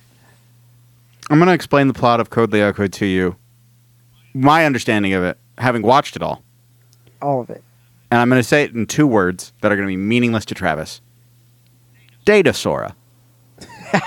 [1.29, 3.35] I'm going to explain the plot of Code Lyoko to you.
[4.33, 6.43] My understanding of it, having watched it all,
[7.21, 7.63] All of it.
[8.11, 10.45] and I'm going to say it in two words that are going to be meaningless
[10.45, 11.01] to Travis.
[12.25, 12.95] Data Sora.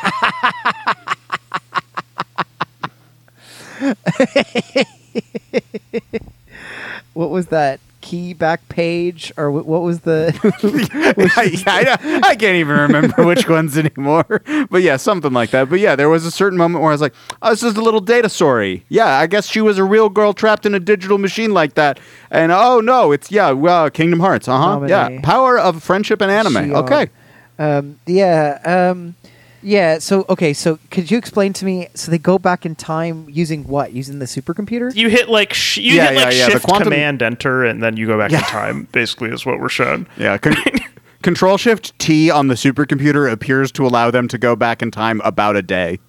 [7.15, 7.81] What was that?
[8.13, 10.39] Key back page, or wh- what was the?
[11.35, 14.43] I, I, I can't even remember which ones anymore.
[14.69, 15.71] But yeah, something like that.
[15.71, 17.81] But yeah, there was a certain moment where I was like, oh, this is a
[17.81, 18.85] little data story.
[18.91, 21.99] Yeah, I guess she was a real girl trapped in a digital machine like that.
[22.31, 24.47] And oh no, it's, yeah, well, Kingdom Hearts.
[24.47, 24.87] Uh huh.
[24.87, 25.19] Yeah.
[25.23, 26.65] Power of friendship and anime.
[26.65, 26.93] She-Hulk.
[26.93, 27.11] Okay.
[27.59, 28.91] Um, yeah.
[28.93, 29.15] Um,
[29.63, 29.99] yeah.
[29.99, 30.53] So okay.
[30.53, 31.89] So could you explain to me?
[31.95, 33.93] So they go back in time using what?
[33.93, 34.95] Using the supercomputer?
[34.95, 37.65] You hit like sh- you Yeah, hit like yeah, yeah, the shift quantum- command enter,
[37.65, 38.39] and then you go back Yeah.
[38.39, 38.89] in time.
[38.93, 40.07] Basically, is what we're shown.
[40.19, 40.39] Yeah.
[40.39, 40.57] Con-
[41.23, 45.21] Control Shift T on the supercomputer appears to allow them to go back in time
[45.25, 46.01] about a day.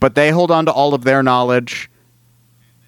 [0.00, 1.90] But they hold on to all of their knowledge.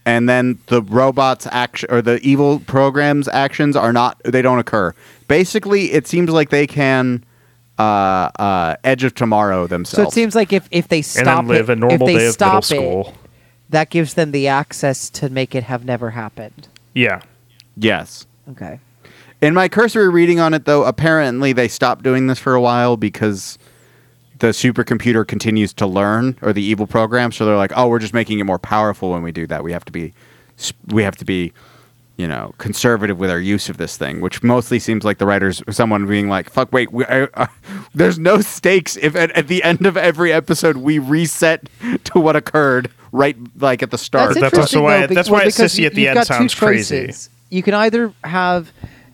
[0.06, 4.94] And then the robots' action or the evil program's actions are not, they don't occur.
[5.26, 7.24] Basically, it seems like they can
[7.78, 10.02] uh, uh, Edge of Tomorrow themselves.
[10.04, 12.00] So it seems like if, if they And stop then live it, a normal if
[12.00, 13.08] they day of middle stop school.
[13.08, 13.14] it,
[13.70, 16.68] that gives them the access to make it have never happened.
[16.94, 17.22] Yeah.
[17.76, 18.26] yes.
[18.50, 18.80] Okay.
[19.42, 22.96] In my cursory reading on it, though, apparently they stopped doing this for a while
[22.96, 23.58] because
[24.38, 27.32] the supercomputer continues to learn, or the evil program.
[27.32, 29.62] So they're like, "Oh, we're just making it more powerful when we do that.
[29.62, 30.14] We have to be,
[30.88, 31.52] we have to be,
[32.16, 35.62] you know, conservative with our use of this thing." Which mostly seems like the writers,
[35.70, 37.46] someone being like, "Fuck, wait, we, uh, uh,
[37.94, 41.68] there's no stakes if at, at the end of every episode we reset
[42.04, 42.90] to what occurred.
[43.12, 44.30] right like at the start.
[44.34, 46.26] That's, That's interesting, also why- though, that's well, why because Sissy you- at the end
[46.26, 47.10] sounds crazy.
[47.48, 48.72] You can either have,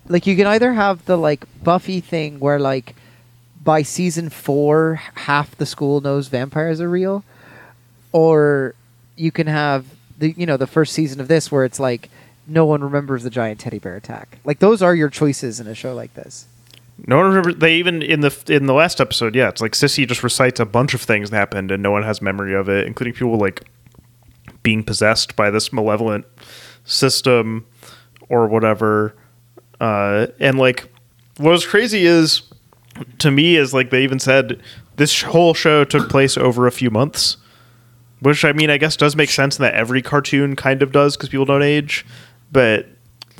[0.09, 2.95] like, you can either have the like Buffy thing where like
[3.63, 7.23] by season four half the school knows vampires are real,
[8.11, 8.75] or
[9.15, 9.85] you can have
[10.17, 12.09] the you know the first season of this where it's like
[12.47, 14.39] no one remembers the giant teddy bear attack.
[14.43, 16.45] Like those are your choices in a show like this.
[17.07, 17.55] No one remembers.
[17.55, 20.65] They even in the in the last episode, yeah, it's like Sissy just recites a
[20.65, 23.63] bunch of things that happened, and no one has memory of it, including people like
[24.61, 26.25] being possessed by this malevolent
[26.85, 27.65] system
[28.29, 29.15] or whatever.
[29.79, 30.91] Uh, and like,
[31.37, 32.43] what was crazy is
[33.19, 34.61] to me is like they even said
[34.97, 37.37] this whole show took place over a few months,
[38.19, 41.17] which I mean, I guess does make sense in that every cartoon kind of does
[41.17, 42.05] because people don't age,
[42.53, 42.87] but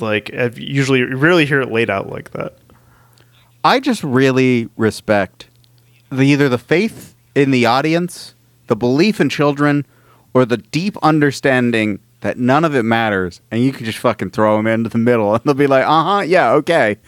[0.00, 2.58] like I've usually rarely hear it laid out like that.
[3.62, 5.48] I just really respect
[6.10, 8.34] the either the faith in the audience,
[8.66, 9.86] the belief in children,
[10.34, 14.56] or the deep understanding that none of it matters, and you can just fucking throw
[14.56, 16.98] them into the middle, and they'll be like, "Uh huh, yeah, okay."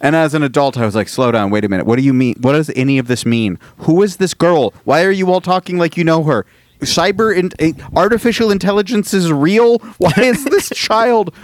[0.00, 1.86] And as an adult, I was like, "Slow down, wait a minute.
[1.86, 2.36] What do you mean?
[2.40, 3.58] What does any of this mean?
[3.78, 4.74] Who is this girl?
[4.84, 6.46] Why are you all talking like you know her?
[6.80, 9.78] Cyber in- eh, artificial intelligence is real.
[9.98, 11.34] Why is this child?"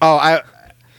[0.00, 0.42] Oh, I,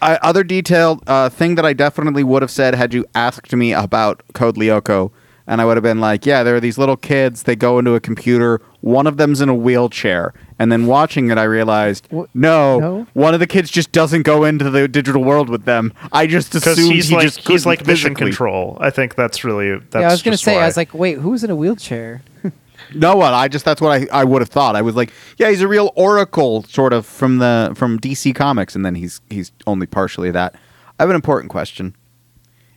[0.01, 3.73] I other detailed uh, thing that I definitely would have said had you asked me
[3.73, 5.11] about Code Lyoko,
[5.47, 7.43] and I would have been like, yeah, there are these little kids.
[7.43, 8.61] They go into a computer.
[8.81, 13.07] One of them's in a wheelchair, and then watching it, I realized, no, No?
[13.13, 15.93] one of the kids just doesn't go into the digital world with them.
[16.11, 18.77] I just because assumed he's he like just he's couldn't like mission control.
[18.81, 19.95] I think that's really that's.
[19.95, 20.63] yeah, I was gonna say, why.
[20.63, 22.21] I was like, wait, who's in a wheelchair?
[22.93, 23.33] No one.
[23.33, 24.75] I just that's what I, I would have thought.
[24.75, 28.75] I was like, yeah, he's a real oracle, sort of from the from DC Comics,
[28.75, 30.55] and then he's he's only partially that.
[30.99, 31.95] I have an important question.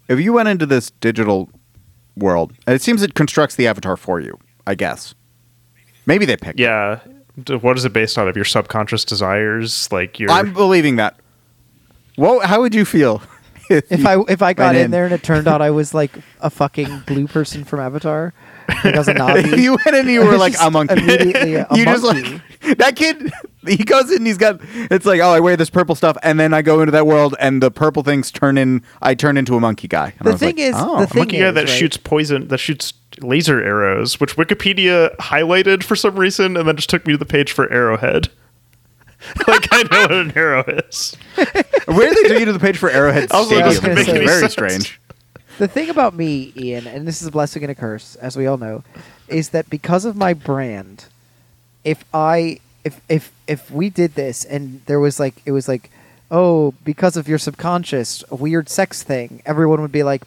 [0.08, 1.50] If you went into this digital
[2.16, 5.14] world, and it seems it constructs the avatar for you, I guess.
[6.06, 6.58] Maybe they picked.
[6.58, 7.00] yeah.
[7.44, 8.26] D- What is it based on?
[8.26, 10.30] Of your subconscious desires, like your.
[10.30, 11.20] I'm believing that.
[12.16, 13.22] Well, how would you feel
[13.70, 14.90] If I if I got in, in.
[14.90, 18.32] there and it turned out I was like a fucking blue person from Avatar,
[18.68, 19.58] like I was a Navi.
[19.62, 22.24] you went in and you were like a monkey, immediately a you just like
[22.78, 23.32] that kid.
[23.66, 24.60] He goes in, he's got.
[24.90, 27.34] It's like, oh, I wear this purple stuff, and then I go into that world,
[27.38, 28.82] and the purple things turn in.
[29.02, 30.14] I turn into a monkey guy.
[30.18, 31.00] And I The thing like, is- oh.
[31.00, 31.68] the thing monkey guy that right?
[31.68, 36.88] shoots poison, that shoots laser arrows, which Wikipedia highlighted for some reason, and then just
[36.88, 38.28] took me to the page for Arrowhead.
[39.48, 41.16] like I know what an arrow is.
[41.86, 43.94] where did they take you to the page for Arrowhead I was Stadium?
[43.96, 44.52] like, any very sense.
[44.52, 45.00] strange.
[45.58, 48.46] The thing about me, Ian, and this is a blessing and a curse, as we
[48.46, 48.84] all know,
[49.26, 51.06] is that because of my brand,
[51.84, 55.90] if I if if if we did this and there was like it was like,
[56.30, 60.22] oh, because of your subconscious, a weird sex thing, everyone would be like,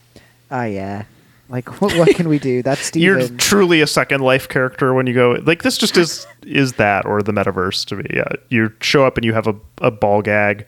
[0.51, 1.05] ah, yeah,
[1.49, 2.61] like what what can we do?
[2.61, 5.31] That's You're truly a second life character when you go.
[5.43, 8.05] Like this just is is that or the metaverse to me.
[8.13, 10.65] Yeah, you show up and you have a, a ball gag,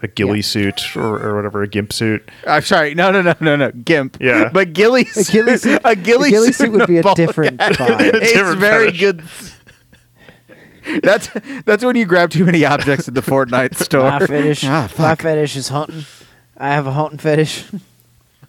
[0.00, 0.42] a ghillie Yeah.
[0.42, 2.28] suit or, or whatever, a gimp suit.
[2.46, 2.94] I'm sorry.
[2.94, 3.70] No, no, no, no, no.
[3.72, 4.18] Gimp.
[4.20, 4.48] Yeah.
[4.52, 7.56] But ghillie A ghillie suit- a ghillie, a ghillie suit, suit would be a different
[7.58, 7.74] gag.
[7.74, 8.14] vibe.
[8.14, 9.00] It's Different very fetish.
[9.00, 9.22] good.
[11.02, 11.30] That's
[11.64, 14.02] that's when you grab too many objects at the Fortnite store.
[14.10, 14.64] my fetish.
[14.68, 16.04] Ah, my fetish is hunting.
[16.58, 17.64] I have a hunting fetish.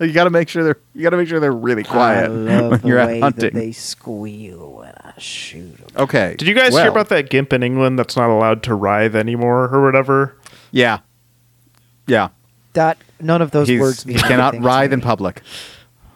[0.02, 2.32] You got to make sure they're you got to make sure they're really I quiet
[2.32, 3.54] love when the you're way out that hunting.
[3.54, 5.88] they squeal when I shoot 'em.
[6.04, 6.36] Okay.
[6.38, 9.16] Did you guys well, hear about that gimp in England that's not allowed to writhe
[9.16, 10.36] anymore or whatever?
[10.72, 11.00] Yeah.
[12.08, 12.30] Yeah.
[12.74, 15.04] That none of those He's, words he cannot anything to writhe in me.
[15.04, 15.41] public.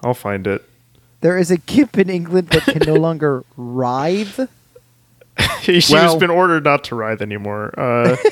[0.03, 0.63] I'll find it.
[1.21, 4.49] There is a gimp in England that can no longer writhe.
[5.61, 7.73] He's Well- been ordered not to writhe anymore.
[7.77, 8.15] Uh,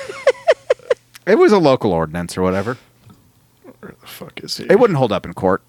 [1.25, 2.77] It was a local ordinance or whatever.
[3.81, 4.63] where the fuck is he?
[4.69, 5.61] It wouldn't hold up in court.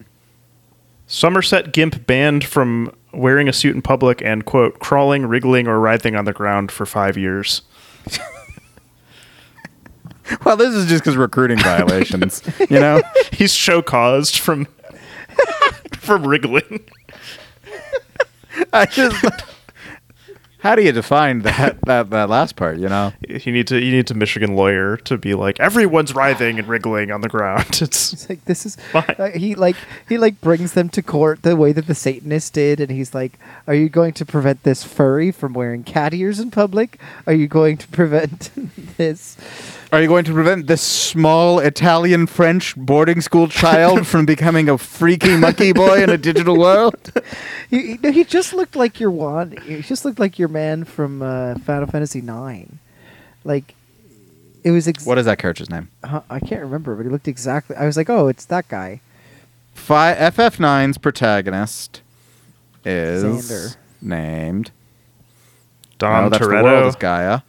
[1.08, 6.14] Somerset Gimp banned from wearing a suit in public and quote crawling, wriggling, or writhing
[6.14, 7.62] on the ground for five years.
[10.44, 12.42] Well, this is just because recruiting violations.
[12.70, 13.00] you know.
[13.32, 14.66] He's show caused from
[15.98, 16.84] from wriggling.
[18.72, 19.24] I just.
[20.60, 22.78] How do you define that, that that last part?
[22.78, 23.12] You know.
[23.28, 27.12] You need to you need to Michigan lawyer to be like everyone's writhing and wriggling
[27.12, 27.80] on the ground.
[27.80, 29.76] It's It's like this is uh, he like
[30.08, 33.38] he like brings them to court the way that the Satanist did, and he's like,
[33.68, 36.98] "Are you going to prevent this furry from wearing cat ears in public?
[37.26, 38.50] Are you going to prevent
[38.96, 39.36] this?"
[39.90, 44.76] Are you going to prevent this small Italian French boarding school child from becoming a
[44.76, 46.94] freaky monkey boy in a digital world?
[47.70, 49.56] He, he, no, he just looked like your one.
[49.64, 52.78] He just looked like your man from uh, Final Fantasy Nine.
[53.44, 53.74] Like
[54.62, 54.86] it was.
[54.86, 55.88] Ex- What is that character's name?
[56.04, 57.74] Uh, I can't remember, but he looked exactly.
[57.76, 59.00] I was like, "Oh, it's that guy."
[59.72, 62.02] Fi- FF9's protagonist
[62.84, 63.76] is Xander.
[64.02, 64.70] named
[65.98, 66.62] Don oh, that's the Toretto.
[66.64, 67.40] world is Gaia.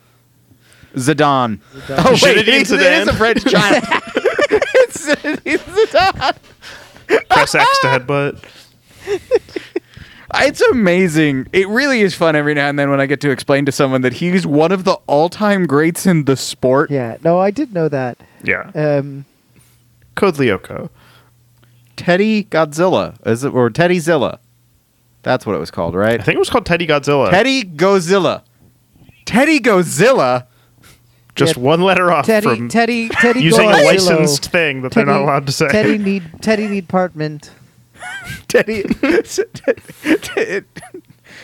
[0.96, 1.60] Zidane.
[1.60, 2.06] Zidane.
[2.06, 3.84] Oh wait, Zinedine he's, it is a French child.
[3.86, 7.28] it's Zinedine Zidane.
[7.30, 8.44] Press X to headbutt.
[10.36, 11.48] It's amazing.
[11.54, 14.02] It really is fun every now and then when I get to explain to someone
[14.02, 16.92] that he's one of the all-time greats in the sport.
[16.92, 18.18] Yeah, no, I did know that.
[18.44, 18.70] Yeah.
[18.76, 19.26] Um,
[20.16, 20.90] Code Lyoko.
[21.96, 24.40] Teddy Godzilla, is it or Teddy Zilla?
[25.24, 26.20] That's what it was called, right?
[26.20, 27.30] I think it was called Teddy Godzilla.
[27.30, 28.44] Teddy Gozilla.
[29.26, 30.46] Teddy Gozilla.
[31.40, 35.06] Just Yeah, one letter off Teddy, from Teddy, Teddy, using a licensed thing that they're
[35.06, 35.68] not Teddy- allowed to say.
[35.70, 37.52] Teddy need Teddy need apartment.
[38.48, 38.84] Teddy.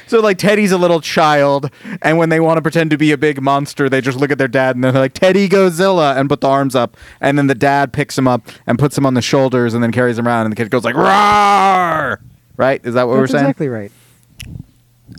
[0.08, 1.69] so like Teddy's a little child,
[2.01, 4.38] and when they want to pretend to be a big monster, they just look at
[4.38, 7.55] their dad and they're like Teddy Gozilla and put the arms up, and then the
[7.55, 10.45] dad picks him up and puts him on the shoulders and then carries him around,
[10.45, 12.21] and the kid goes like Roar!
[12.58, 12.86] Right?
[12.86, 13.45] Is that what we're saying?
[13.45, 13.91] exactly right.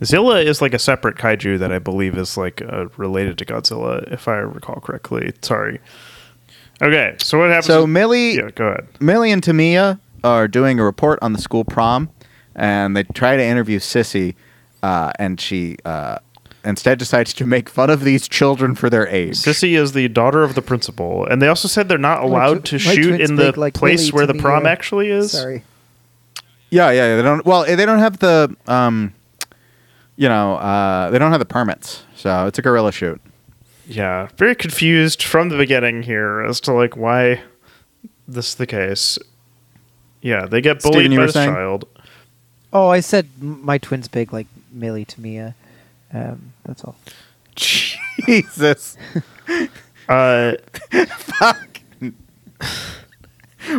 [0.05, 4.11] Zilla is like a separate kaiju that I believe is like uh, related to Godzilla,
[4.13, 5.33] if I recall correctly.
[5.43, 5.81] Sorry.
[6.83, 7.67] Okay, so what happens?
[7.67, 8.87] So Milly, yeah, go ahead.
[9.01, 12.11] Milly and Tamiya are doing a report on the school prom,
[12.55, 14.35] and they try to interview Sissy,
[14.83, 16.19] uh, and she uh,
[16.65, 19.37] instead decides to make fun of these children for their age.
[19.37, 22.69] Sissy is the daughter of the principal, and they also said they're not allowed tw-
[22.69, 24.67] to my shoot twins in the big like place Willy where to the me, prom
[24.67, 25.33] uh, actually is.
[25.33, 25.63] Sorry.
[26.69, 27.17] Yeah, yeah.
[27.17, 27.47] They don't.
[27.47, 28.55] Well, they don't have the.
[28.67, 29.15] Um,
[30.17, 33.21] you know, uh, they don't have the permits, so it's a guerrilla shoot.
[33.87, 37.43] Yeah, very confused from the beginning here as to like why
[38.27, 39.19] this is the case.
[40.23, 41.51] Yeah, they get bullied Steven, by this saying?
[41.51, 41.89] child.
[42.73, 45.55] Oh, I said my twins big like Millie to Mia.
[46.13, 46.97] Um, that's all.
[47.55, 48.97] Jesus,
[50.09, 50.53] Uh,
[51.17, 51.81] fuck.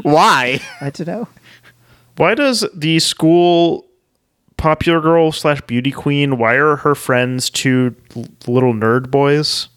[0.02, 0.60] Why?
[0.82, 1.28] I don't know.
[2.18, 3.86] why does the school
[4.58, 6.38] popular girl slash beauty queen?
[6.38, 7.96] Why are her friends two
[8.48, 9.70] little nerd boys?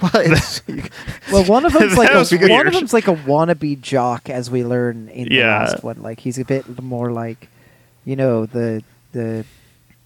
[0.00, 0.12] Well,
[1.32, 4.48] Well, one of them's like a, was one of them's like a wannabe jock, as
[4.50, 6.02] we learn in the last one.
[6.02, 7.48] Like he's a bit more like,
[8.04, 9.44] you know, the the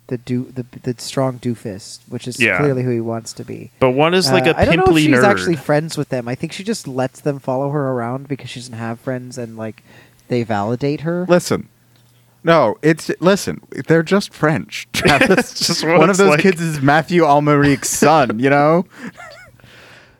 [0.06, 2.56] the do the the strong doofus, which is Yeah.
[2.58, 3.70] clearly who he wants to be.
[3.80, 5.24] But one is like Uh, a I don't know if pimply she's nerd.
[5.24, 6.26] actually friends with them.
[6.26, 9.58] I think she just lets them follow her around because she doesn't have friends and
[9.58, 9.82] like
[10.28, 11.26] they validate her.
[11.28, 11.68] listen.
[12.44, 13.60] No, it's listen.
[13.86, 14.88] They're just French.
[14.92, 15.58] Travis.
[15.66, 16.40] Just one of those like.
[16.40, 18.38] kids is Mathieu Amalric's son.
[18.38, 18.86] You know,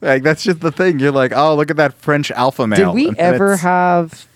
[0.00, 0.98] like that's just the thing.
[0.98, 2.86] You're like, oh, look at that French alpha male.
[2.86, 4.26] Did we And ever it's- have?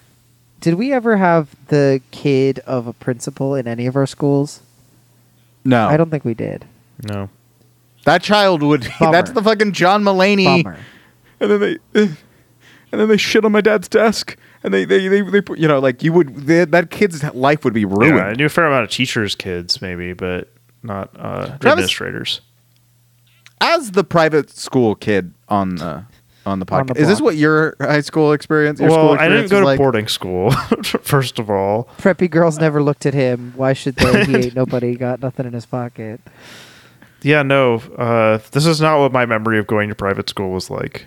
[0.61, 4.61] Did we ever have the kid of a principal in any of our schools?
[5.64, 6.64] No, I don't think we did.
[7.09, 7.29] no.
[8.05, 8.88] That child would.
[9.01, 9.11] Bummer.
[9.12, 10.62] that's the fucking John Mulaney.
[10.62, 10.79] Bummer.
[11.40, 12.16] And then they, and
[12.92, 14.37] then they shit on my dad's desk.
[14.66, 16.35] And they, they, they, they put, you know, like you would.
[16.37, 18.16] They, that kid's life would be ruined.
[18.16, 20.52] Yeah, I knew a fair amount of teachers' kids, maybe, but
[20.83, 22.40] not uh, Travis- administrators.
[23.61, 27.37] As the private school kid on the on the On the podcast, is this what
[27.37, 28.81] your high school experience?
[28.81, 29.79] Your school Well, I didn't go to like?
[29.79, 30.50] boarding school,
[31.02, 31.88] first of all.
[31.98, 33.52] Preppy girls never looked at him.
[33.57, 34.24] Why should they?
[34.24, 34.96] He ain't nobody.
[34.96, 36.20] Got nothing in his pocket.
[37.22, 37.76] Yeah, no.
[37.96, 41.07] Uh, this is not what my memory of going to private school was like.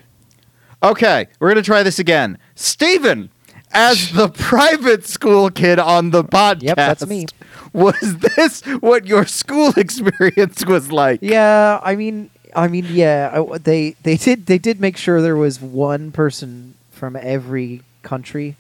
[0.82, 2.38] Okay, we're gonna try this again.
[2.56, 3.30] Steven,
[3.71, 7.25] as the private school kid on the podcast, Yep, that's me.
[7.73, 11.19] Was this what your school experience was like?
[11.21, 13.32] Yeah, I mean, I mean, yeah.
[13.34, 18.55] I, they they did they did make sure there was one person from every country,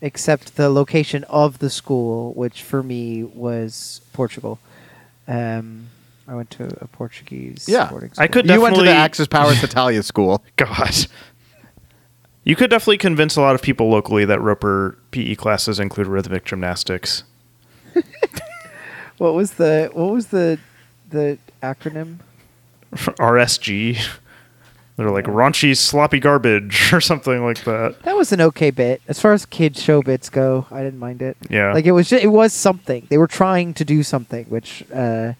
[0.00, 4.58] except the location of the school, which for me was Portugal.
[5.26, 5.88] Um,
[6.28, 8.22] I went to a Portuguese Yeah, boarding school.
[8.24, 10.42] I could You went to the Axis Powers Hetalia school.
[10.56, 10.94] God.
[12.44, 16.44] You could definitely convince a lot of people locally that Roper PE classes include rhythmic
[16.44, 17.24] gymnastics.
[19.18, 20.58] What was the what was the
[21.10, 22.16] the acronym?
[22.92, 24.04] RSG.
[24.96, 28.02] They're like raunchy, sloppy garbage or something like that.
[28.02, 30.66] That was an okay bit as far as kid show bits go.
[30.72, 31.36] I didn't mind it.
[31.48, 31.72] Yeah.
[31.72, 32.08] like it was.
[32.08, 33.06] ju- it was something.
[33.10, 35.34] They were trying to do something, which uh,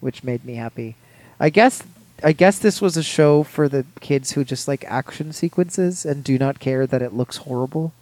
[0.00, 0.96] which made me happy.
[1.38, 1.82] I guess.
[2.24, 6.24] I guess this was a show for the kids who just like action sequences and
[6.24, 7.92] do not care that it looks horrible.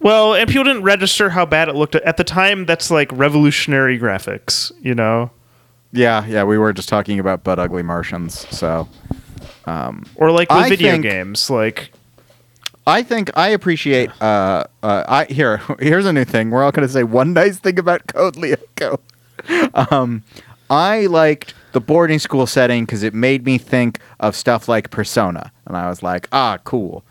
[0.00, 2.64] Well, and people didn't register how bad it looked at the time.
[2.64, 5.30] That's like revolutionary graphics, you know,
[5.92, 8.46] Yeah, yeah, we were just talking about butt ugly Martians.
[8.56, 8.88] So
[9.66, 11.50] Um, or like with I video think- games.
[11.50, 11.92] Like,
[12.86, 14.10] I think I appreciate.
[14.22, 16.50] Uh, uh, I here here's a new thing.
[16.50, 18.98] We're all going to say one nice thing about Code Lyoko.
[19.90, 20.22] Um,
[20.68, 25.52] I liked the boarding school setting because it made me think of stuff like Persona,
[25.66, 27.04] and I was like, ah, cool.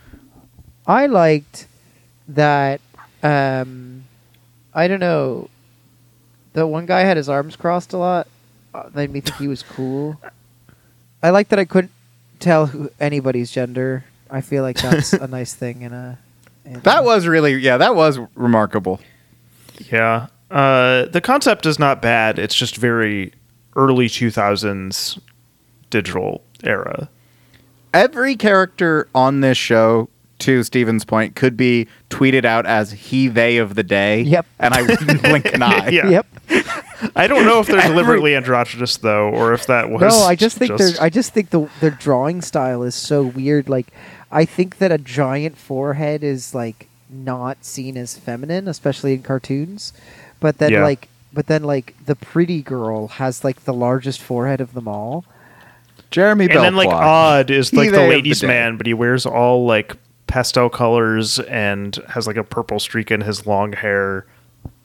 [0.88, 1.68] I liked
[2.28, 2.82] that.
[3.22, 4.05] Um,
[4.74, 5.49] I don't know.
[6.53, 8.28] The one guy had his arms crossed a lot.
[8.74, 10.20] Uh, made me think he was cool.
[11.24, 11.91] I like that I couldn't
[12.39, 14.05] tell who anybody's gender.
[14.30, 16.18] I feel like that's a nice thing in a.
[16.66, 18.99] In That was really yeah, that was remarkable.
[19.91, 20.28] Yeah.
[20.51, 22.39] Uh, the concept is not bad.
[22.39, 23.34] It's just very
[23.80, 25.20] early 2000s
[25.90, 27.10] digital era.
[27.94, 30.10] Every character on this show,
[30.40, 34.22] to Steven's point, could be tweeted out as he they of the day.
[34.22, 34.46] Yep.
[34.60, 35.90] And I wouldn't blink an eye.
[35.90, 36.10] Yeah.
[36.10, 36.28] Yep.
[37.16, 40.02] I don't know if they're deliberately androgynous though, or if that was.
[40.02, 40.92] No, I just think they're.
[41.02, 43.70] I just think the their drawing style is so weird.
[43.70, 43.88] Like,
[44.32, 49.94] I think that a giant forehead is like not seen as feminine, especially in cartoons.
[50.40, 50.84] But then Yeah.
[50.84, 55.26] like, but then like the pretty girl has like the largest forehead of them all.
[56.12, 58.48] Jeremy and then like Odd is like they the of the ladies' day.
[58.48, 59.96] man, but he wears all like
[60.28, 64.26] pastel colors and has like a purple streak in his long hair,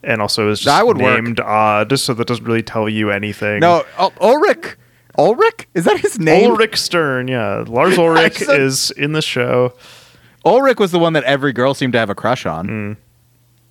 [0.02, 1.22] and also is just That would work.
[1.24, 3.60] named Odd, so that doesn't really tell you anything.
[3.60, 4.76] No, Ul- Ulrich.
[5.16, 5.66] Ulrich?
[5.74, 6.50] Is that his name?
[6.50, 9.72] Ulrich Stern, yeah, Lars Ulrich so- is in the show.
[10.44, 12.68] Ulrich was the one that every girl seemed to have a crush on.
[12.68, 12.96] Mm.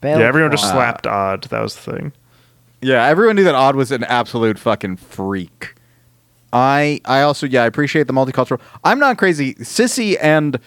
[0.02, 0.74] Bell yeah, everyone just Claw.
[0.74, 1.44] slapped Odd.
[1.46, 2.14] That was the thing.
[2.84, 5.76] Yeah, everyone knew that Odd was an absolute fucking freak.
[6.52, 8.60] I I also yeah I appreciate the multicultural.
[8.84, 9.56] I'm not crazy.
[9.56, 10.60] Sissy and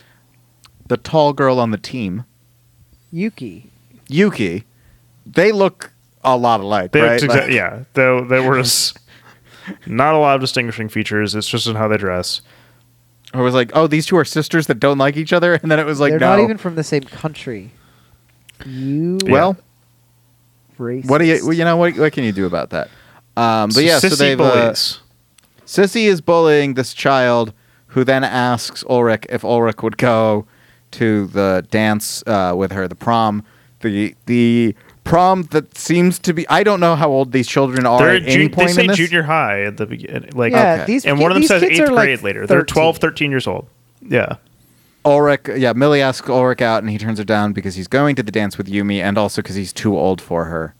[0.88, 2.24] the tall girl on the team,
[3.12, 3.70] Yuki.
[4.08, 4.64] Yuki,
[5.24, 5.92] they look
[6.24, 7.20] a lot alike, They right?
[7.20, 8.94] exa- Like- yeah, there, there was
[9.86, 11.34] not a lot of distinguishing features.
[11.34, 12.40] It's just in how they dress.
[13.34, 15.70] Or it was like, oh, these two are sisters that don't like each other, and
[15.70, 16.36] then it was like, They're no.
[16.36, 17.72] not even from the same country.
[18.64, 19.56] You well,
[20.78, 21.08] racist.
[21.08, 22.88] what do you well, you know what what can you do about that?
[23.36, 24.72] Um, but yeah, so they've uh.
[25.66, 27.52] Sissy is bullying this child,
[27.88, 30.46] who then asks Ulrich if Ulrich would go
[30.92, 33.44] to the dance uh, with her, the prom,
[33.80, 36.48] the the prom that seems to be.
[36.48, 38.86] I don't know how old these children are They're at any jun- they say in
[38.88, 38.96] this.
[38.96, 40.30] junior high at the beginning.
[40.34, 40.84] Like, Yeah, Okay.
[40.86, 42.46] these and one of them these says eighth are, like, grade later.
[42.46, 43.10] They're 12, 13.
[43.10, 43.66] 13 years old.
[44.02, 44.36] Yeah.
[45.06, 48.22] Ulrich, yeah, Milly asks Ulrich out, and he turns her down because he's going to
[48.22, 50.74] the dance with Yumi, and also because he's too old for her.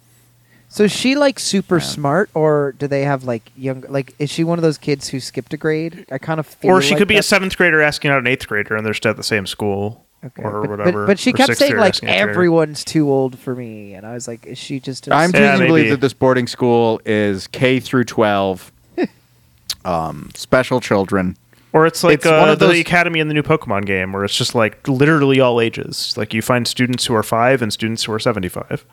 [0.69, 3.85] So is she like super smart, or do they have like young?
[3.89, 6.05] Like, is she one of those kids who skipped a grade?
[6.11, 6.73] I kind of feel.
[6.73, 8.85] Or she like could be a that's- seventh grader asking out an eighth grader, and
[8.85, 10.05] they're still at the same school.
[10.25, 11.03] Okay, Or but, whatever.
[11.05, 12.31] But, but she or kept sixth saying grader like asking eighth grader.
[12.31, 15.07] everyone's too old for me, and I was like, is she just?
[15.07, 15.91] A I'm Yeah, choosing to believe maybe.
[15.91, 18.73] that this boarding school is K through 12,
[19.85, 21.37] um, special children.
[21.73, 24.13] Or it's like It's one uh, of those- the Academy in the new Pokemon game,
[24.13, 26.15] where it's just like literally all ages.
[26.17, 28.85] Like you find students who are five and students who are seventy-five.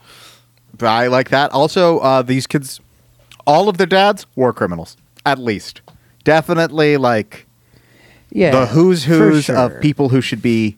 [0.81, 1.51] I like that.
[1.51, 2.81] Also, uh, these kids,
[3.45, 5.81] all of their dads, war criminals, at least.
[6.23, 7.45] Definitely like
[8.31, 9.55] yeah, the who's who's sure.
[9.55, 10.77] of people who should be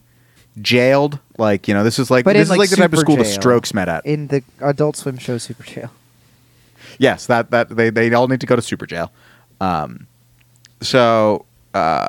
[0.62, 1.20] jailed.
[1.38, 3.00] Like you know, this is like But this in, is like, like the type of
[3.00, 3.26] super school the.
[3.26, 4.06] Strokes met at.
[4.06, 5.92] in the Adult Swim show Super Jail.
[7.00, 9.12] yes, that that they they all need to go to super jail.
[9.62, 10.08] Um,
[10.82, 12.08] so uh,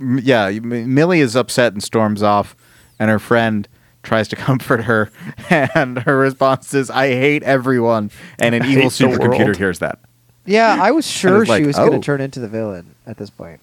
[0.00, 2.56] yeah, M- Milly is upset and storms off,
[2.98, 3.68] and her friend
[4.02, 5.10] tries to comfort her,
[5.50, 9.98] and her response is, "I hate everyone," and an I evil supercomputer hears that.
[10.46, 11.96] Yeah, I was sure it's like, she was going oh.
[11.96, 13.60] to turn into the villain at this point.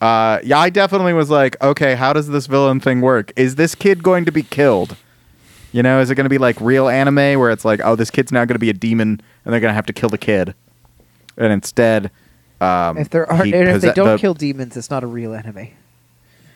[0.00, 3.32] Uh, yeah, I definitely was like, okay, how does this villain thing work?
[3.36, 4.96] Is this kid going to be killed?
[5.72, 8.10] You know, is it going to be like real anime where it's like, oh, this
[8.10, 10.18] kid's now going to be a demon and they're going to have to kill the
[10.18, 10.54] kid?
[11.36, 12.10] And instead,
[12.60, 15.68] um, If there are, if they don't the- kill demons, it's not a real anime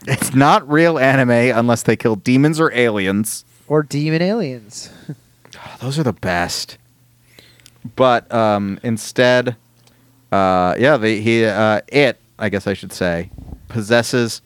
[0.07, 3.43] it's not real anime unless they kill demons or aliens.
[3.67, 4.91] or demon aliens.
[5.81, 6.77] Those are the best.
[7.97, 9.57] But um, instead,
[10.31, 13.31] uh, yeah, the, he uh, it I guess I should say
[13.69, 14.43] possesses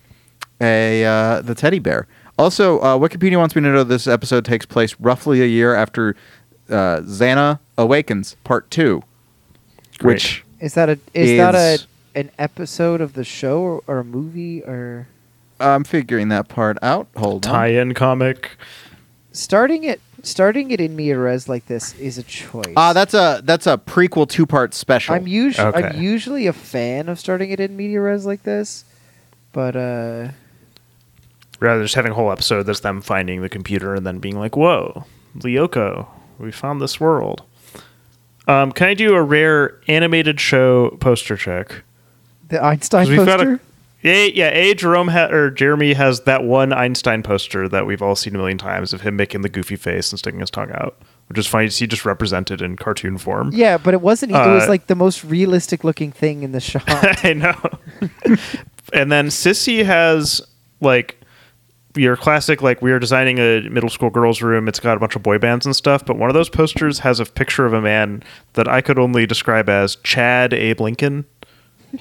[0.60, 2.06] a uh, the teddy bear.
[2.38, 6.14] Also, uh, Wikipedia wants me to know this episode takes place roughly a year after
[6.70, 9.02] uh, Xana Awakens Part Two,
[9.98, 10.14] Great.
[10.14, 14.04] which Is that a is, that a an episode of the show or, or a
[14.04, 15.08] movie or
[15.60, 17.08] I'm figuring that part out.
[17.16, 17.52] Hold on.
[17.52, 18.56] Tie-in comic.
[19.32, 22.74] starting it starting it in Mia Res like this is a choice.
[22.76, 25.14] Ah, that's a that's a prequel two part special.
[25.14, 25.88] I'm usually Okay.
[25.88, 28.84] I'm usually a fan of starting it in media res like this,
[29.52, 30.28] but uh,
[31.60, 34.56] Rather just having a whole episode that's them finding the computer and then being like,
[34.56, 35.04] "Whoa,
[35.36, 36.06] Lyoko,
[36.38, 37.42] we found this world."
[38.48, 41.82] Um, can I do a rare animated show poster check?
[42.48, 43.60] the Einstein we've got a- poster.
[44.04, 44.74] A, yeah, A.
[44.74, 48.56] Jerome ha- or Jeremy has that one Einstein poster that we've all seen a million
[48.56, 50.96] times of him making the goofy face and sticking his tongue out,
[51.26, 53.50] which is funny to see just represented in cartoon form.
[53.52, 54.30] Yeah, but it wasn't.
[54.32, 56.84] it was Uh, like the most realistic looking thing in the shot.
[56.86, 57.56] I know.
[58.94, 60.40] and then Sissy has
[60.80, 61.20] like
[61.98, 64.68] your classic like we are designing a middle school girls room.
[64.68, 67.20] It's got a bunch of boy bands and stuff, but one of those posters has
[67.20, 68.22] a picture of a man
[68.54, 71.24] that I could only describe as Chad Abe Lincoln.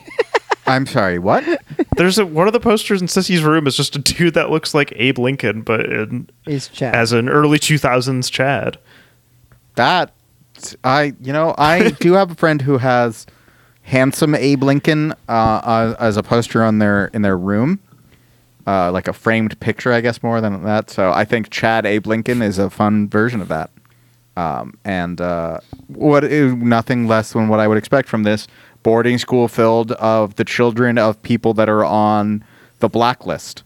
[0.68, 1.18] I'm sorry.
[1.18, 1.46] What?
[1.96, 4.74] There's a one of the posters in Sissy's room is just a dude that looks
[4.74, 6.94] like Abe Lincoln, but in, Is Chad.
[6.94, 8.78] as an early 2000s Chad.
[9.76, 10.12] That
[10.84, 13.26] I you know I do have a friend who has
[13.84, 17.80] handsome Abe Lincoln uh, uh, as a poster on their in their room,
[18.68, 20.90] uh, like a framed picture, I guess more than that.
[20.90, 23.70] So I think Chad Abe Lincoln is a fun version of that,
[24.36, 28.48] um, and uh, what is nothing less than what I would expect from this
[28.84, 32.44] boarding school filled of the children of people that are on
[32.80, 33.64] the blacklist.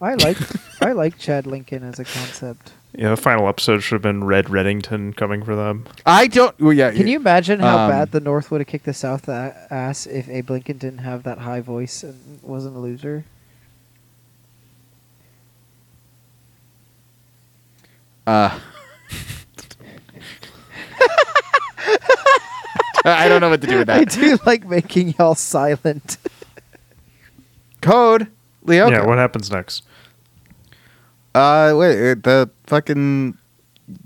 [0.00, 0.38] I like
[0.80, 2.72] I like Chad Lincoln as a concept.
[2.96, 5.84] Yeah, the final episode should have been Red Reddington coming for them.
[6.06, 6.58] I don't.
[6.58, 6.90] Well, yeah.
[6.90, 10.28] Can you imagine how Um, bad the North would have kicked the South ass if
[10.28, 13.24] Abe Lincoln didn't have that high voice and wasn't a loser?
[18.28, 18.58] Uh,
[23.04, 24.00] I don't know what to do with that.
[24.00, 26.18] I do like making y'all silent.
[27.80, 28.26] Code,
[28.64, 28.90] Leo.
[28.90, 29.82] Yeah, what happens next?
[31.34, 33.38] Uh, wait, uh, the fucking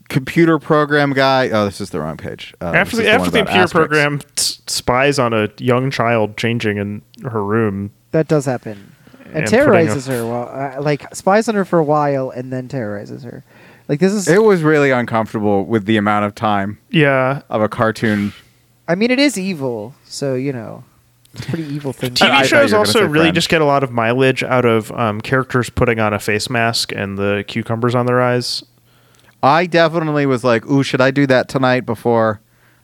[0.09, 1.49] computer program guy.
[1.51, 2.55] Oh, this is the wrong page.
[2.61, 3.73] Uh, after this the after one the about computer asterisks.
[3.89, 7.91] program s- spies on a young child changing in her room.
[8.13, 8.93] That does happen,
[9.25, 10.27] and, And terrorizes putting her.
[10.29, 13.43] While, uh, like spies on her for a while and then terrorizes her.
[13.93, 14.27] Like this is.
[14.27, 18.33] It was really uncomfortable with the amount of time Yeah, of a cartoon.
[18.89, 20.83] I mean, it is evil, so you know,
[21.35, 22.15] it's a pretty evil thing.
[22.15, 23.35] to I- TV thought shows you were gonna also say really Friends.
[23.35, 26.91] just get a lot of mileage out of um, characters putting on a face mask
[26.91, 28.65] and the cucumbers on their eyes.
[29.43, 32.41] I definitely was like, "Ooh, should I do that tonight?" Before,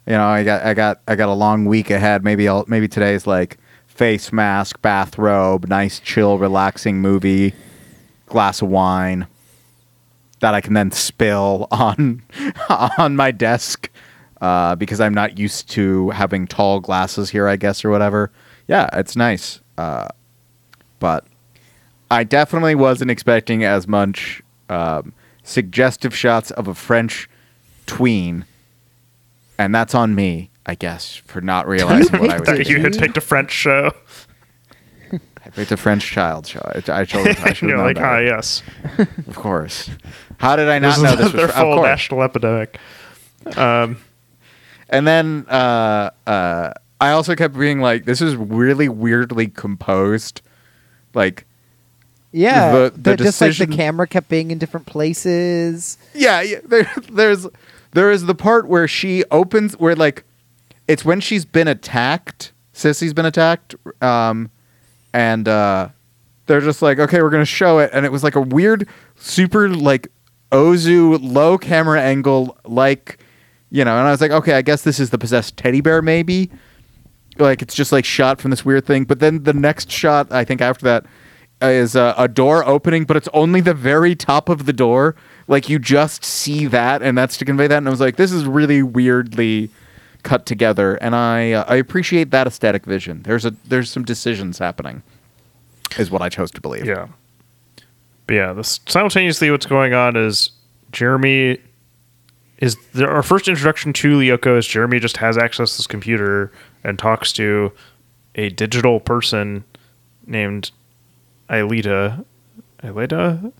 [0.07, 2.23] you know, I got, I got, I got a long week ahead.
[2.23, 3.57] Maybe I'll, maybe today's like
[3.87, 7.55] face mask, bathrobe, nice, chill, relaxing movie,
[8.27, 9.27] glass of wine
[10.41, 12.23] that I can then spill on
[12.99, 13.91] on my desk
[14.41, 18.31] uh, because I'm not used to having tall glasses here, I guess, or whatever.
[18.67, 20.09] Yeah, it's nice, uh,
[21.01, 21.27] but
[22.11, 25.13] I definitely wasn't expecting as much um,
[25.43, 27.29] suggestive shots of a French
[27.87, 28.45] tween,
[29.59, 32.97] and that's on me, I guess, for not realizing what I was That you had
[32.97, 33.93] picked a French show.
[35.49, 36.61] I picked a French child show.
[36.63, 38.07] I, I, should, I should have You're known like, better.
[38.07, 38.63] ah, yes.
[39.27, 39.91] Of course.
[40.37, 41.87] How did I not This know is this was their of full course.
[41.87, 42.79] national epidemic.
[43.57, 43.97] Um,
[44.91, 50.41] And then uh, uh, I also kept being like, this is really weirdly composed.
[51.15, 51.47] Like,
[52.33, 55.97] Yeah, the- the the- just like decision- the camera kept being in different places.
[56.15, 57.47] yeah, yeah there, there's
[57.93, 60.25] there is the part where she opens where like
[60.87, 62.53] it's when she's been attacked.
[62.75, 64.51] Sissy's been attacked, um,
[65.13, 65.89] and uh,
[66.47, 69.69] they're just like, okay, we're gonna show it, and it was like a weird, super
[69.69, 70.09] like
[70.51, 73.19] Ozu low camera angle, like
[73.71, 76.01] you know, and I was like, okay, I guess this is the possessed teddy bear,
[76.01, 76.51] maybe.
[77.39, 80.45] Like it's just like shot from this weird thing, but then the next shot, I
[80.45, 81.07] think after that,
[81.61, 85.17] is uh, a door opening, but it's only the very top of the door.
[85.47, 87.79] Like you just see that, and that's to convey that.
[87.79, 89.71] And I was like, this is really weirdly
[90.23, 93.23] cut together, and I uh, I appreciate that aesthetic vision.
[93.23, 95.03] There's a there's some decisions happening,
[95.99, 96.87] is what I chose to believe.
[96.87, 97.09] yeah.
[98.27, 100.51] But yeah, this, simultaneously, what's going on is
[100.93, 101.59] Jeremy
[102.59, 106.53] is there, our first introduction to Lyoko is Jeremy just has access to this computer
[106.85, 107.73] and talks to
[108.35, 109.65] a digital person
[110.27, 110.71] named
[111.49, 112.25] Aelita.
[112.83, 113.53] Aelita?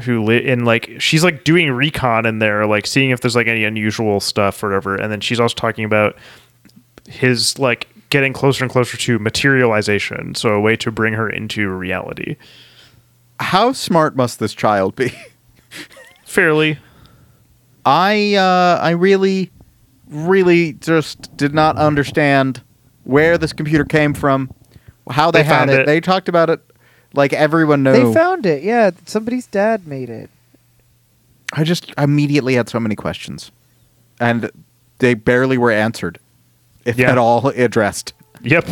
[0.00, 3.46] Who li- in like she's like doing recon in there, like seeing if there's like
[3.46, 4.96] any unusual stuff or whatever.
[4.96, 6.16] And then she's also talking about
[7.06, 11.68] his like getting closer and closer to materialization, so a way to bring her into
[11.68, 12.36] reality.
[13.40, 15.12] How smart must this child be?
[16.24, 16.78] Fairly.
[17.84, 19.50] I uh, I really,
[20.08, 22.62] really just did not understand
[23.04, 24.50] where this computer came from,
[25.10, 25.80] how they, They had it.
[25.80, 25.86] it.
[25.86, 26.60] They talked about it
[27.14, 28.14] like everyone knows.
[28.14, 28.62] They found it.
[28.62, 30.30] Yeah, somebody's dad made it.
[31.52, 33.50] I just immediately had so many questions,
[34.20, 34.50] and
[34.98, 36.18] they barely were answered,
[36.84, 37.10] if Yeah.
[37.12, 38.14] at all addressed.
[38.40, 38.66] Yep.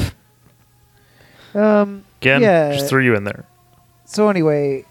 [1.54, 2.72] Um, Again, yeah.
[2.72, 3.44] just threw you in there.
[4.04, 4.84] So anyway,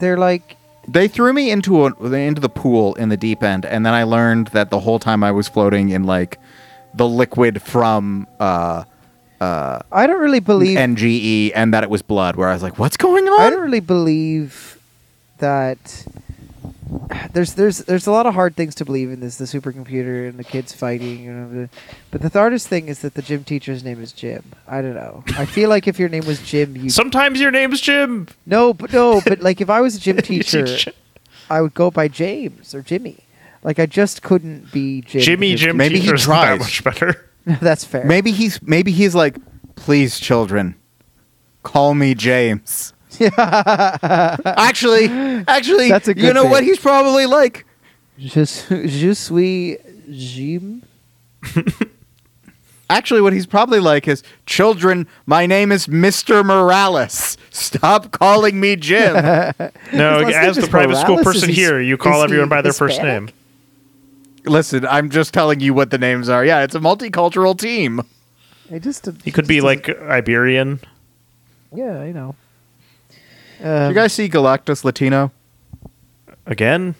[0.00, 0.56] they're like,
[0.88, 4.04] They threw me into a, into the pool in the deep end, and then I
[4.04, 6.38] learned that the whole time I was floating in like
[6.94, 8.84] the liquid from uh,
[9.40, 10.76] I don't really believe.
[10.78, 12.36] NGE, and that it was blood.
[12.36, 14.78] Where I was like, "What's going on?" I don't really believe
[15.38, 16.06] that.
[17.32, 20.36] There's there's there's a lot of hard things to believe in this the supercomputer and
[20.38, 21.68] the kids fighting you know
[22.10, 25.22] but the hardest thing is that the gym teacher's name is Jim I don't know
[25.38, 28.26] I feel like if your name was Jim you Sometimes your name's Jim.
[28.44, 30.66] no but no but like if I was a gym teacher
[31.48, 33.18] I would go by James or Jimmy
[33.62, 36.58] like I just couldn't be Jim Jimmy Jim maybe he teacher's that tries.
[36.58, 37.29] much better.
[37.60, 39.36] that's fair Maybe he's maybe he's like,
[39.76, 40.74] Please, children,
[41.62, 42.92] call me James.
[43.36, 45.06] actually,
[45.48, 47.66] actually, That's a you good know what he's probably like?
[48.18, 49.76] Je, suis- je suis
[50.10, 50.82] Jim.
[52.90, 56.44] Actually, what he's probably like is, children, my name is Mr.
[56.44, 57.36] Morales.
[57.50, 59.14] Stop calling me Jim.
[59.14, 59.20] No,
[59.52, 59.56] last
[59.92, 61.24] name as the is private school Morales?
[61.36, 63.26] person Is he- here, you call is everyone by their first Hispanic?
[63.32, 63.34] name.
[64.44, 66.44] Listen, I'm just telling you what the names are.
[66.44, 68.00] Yeah, it's a multicultural team.
[68.72, 70.80] I just He could be like Iberian.
[71.74, 72.34] yeah, I know.
[73.58, 75.32] Did Um, you guys see Galactus Latino?
[76.46, 76.94] Again?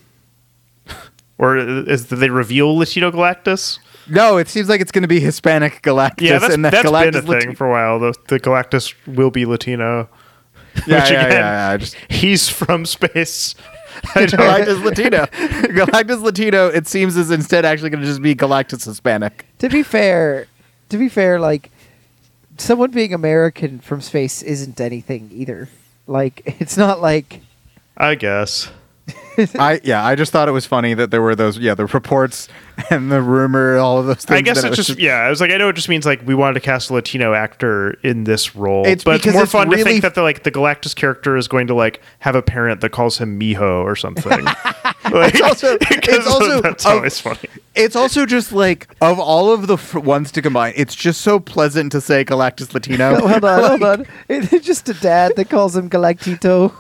[1.39, 3.79] Or is did they reveal Latino Galactus?
[4.09, 6.21] No, it seems like it's going to be Hispanic Galactus.
[6.23, 7.99] Yeah, that's, and that that's been Galactus a thing for a while.
[7.99, 10.09] The, the Galactus will be Latino.
[10.87, 13.55] Yeah, Which yeah, again, yeah, yeah, just- He's from space.
[14.15, 15.27] I don't, Galactus Latino.
[15.27, 19.47] Galactus Latino, it seems, is instead actually going to just be Galactus Hispanic.
[19.59, 20.47] to be fair,
[20.89, 21.71] to be fair, like
[22.59, 25.69] someone being American from space isn't anything either.
[26.07, 27.41] Like it's not like
[27.97, 28.71] I guess.
[29.59, 32.49] I yeah, I just thought it was funny that there were those yeah the reports
[32.91, 34.39] and the rumor, all of those things.
[34.39, 35.17] I guess that it's was just, yeah.
[35.19, 37.33] I was like, I know it just means like we wanted to cast a Latino
[37.35, 40.43] actor in this role, It's but it's more it's fun to think that the like
[40.45, 43.97] the Galactus character is going to like have a parent that calls him Miho or
[43.97, 44.45] something.
[44.45, 47.39] like, It's also- it's also that's a- always funny.
[47.75, 51.39] It's also just like of all of the f- ones to combine, it's just so
[51.41, 53.15] pleasant to say Galactus Latino.
[53.27, 54.07] Hold on, hold on.
[54.29, 56.73] It's just a dad that calls him Galactito.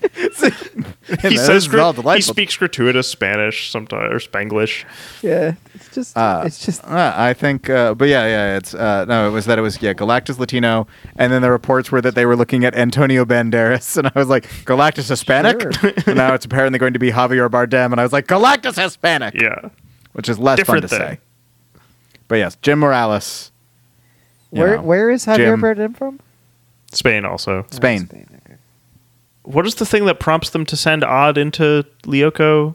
[1.22, 4.84] He says is all grat- he speaks gratuitous Spanish sometimes or Spanglish.
[5.22, 9.04] Yeah, it's just Uh, it's just Uh, I think, uh, but yeah, yeah, it's uh,
[9.06, 10.86] no, it was that it was yeah, Galactus Latino,
[11.16, 14.28] and then the reports were that they were looking at Antonio Banderas, and I was
[14.28, 15.60] like, Galactus Hispanic.
[15.74, 15.92] Sure.
[16.06, 19.34] and now it's apparently going to be Javier Bardem, and I was like, Galactus Hispanic,
[19.34, 19.70] Yeah,
[20.12, 21.16] which is less Different fun to thing.
[21.16, 21.20] say.
[22.28, 23.50] But yes, Jim Morales,
[24.50, 25.60] where know, where is Javier Jim.
[25.60, 26.20] Bardem from?
[26.92, 27.66] Spain also.
[27.70, 28.08] Spain.
[28.12, 28.26] Oh, okay.
[29.52, 32.74] What is the thing that prompts them to send Odd into Lyoko?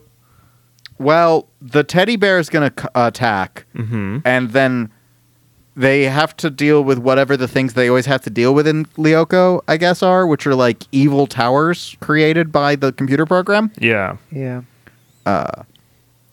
[0.98, 4.20] Well, the teddy bear is going to c- attack, Mm-hmm.
[4.26, 4.92] and then
[5.76, 8.86] they have to deal with whatever the things they always have to deal with in
[8.98, 13.72] Lyoko, I guess, are, which are like evil towers created by the computer program.
[13.78, 14.16] Yeah.
[14.32, 14.62] Yeah.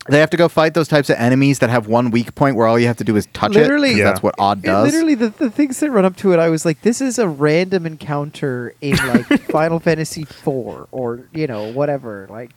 [0.09, 2.67] They have to go fight those types of enemies that have one weak point where
[2.67, 3.61] all you have to do is touch it.
[3.61, 3.93] Literally- it.
[3.93, 4.05] 'cause Yeah.
[4.07, 4.85] That's what Odd It does.
[4.93, 7.29] literally, the, the things that run up to it, I was like, this is a
[7.29, 10.49] random encounter in like Final Fantasy IV
[10.91, 12.27] or you know whatever.
[12.29, 12.51] Like,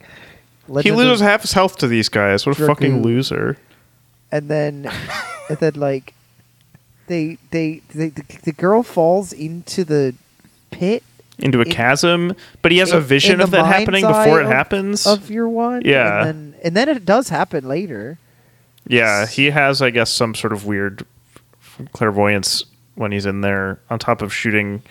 [0.81, 2.45] He loses half his health to these guys.
[2.47, 3.57] What a fucking loser.
[4.31, 4.91] and then
[5.49, 6.13] and then like
[7.07, 10.15] they they, they the, the girl falls into the
[10.71, 11.03] pit
[11.37, 12.33] Into a In- chasm,
[12.63, 15.05] but he has a vision of that happening before it of- happens.
[15.05, 15.83] of your one.
[15.85, 16.25] Yeah.
[16.25, 18.18] and then, and then it does happen later.
[18.88, 21.05] Yeah, he has, I guess, some sort of weird
[21.93, 24.82] clairvoyance when he's in there, on top of shooting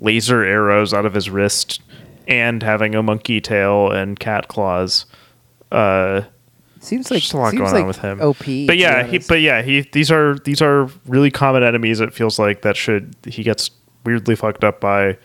[0.00, 1.80] laser arrows out of his wrist
[2.26, 5.06] and having a monkey tail and cat claws.
[5.70, 6.22] Uh,
[6.80, 8.20] Seems like just a lot seems going like on with him.
[8.20, 8.66] OP.
[8.66, 12.00] but yeah, he, but yeah, he these are these are really common enemies.
[12.00, 13.70] It feels like that should he gets
[14.04, 15.16] weirdly fucked up by,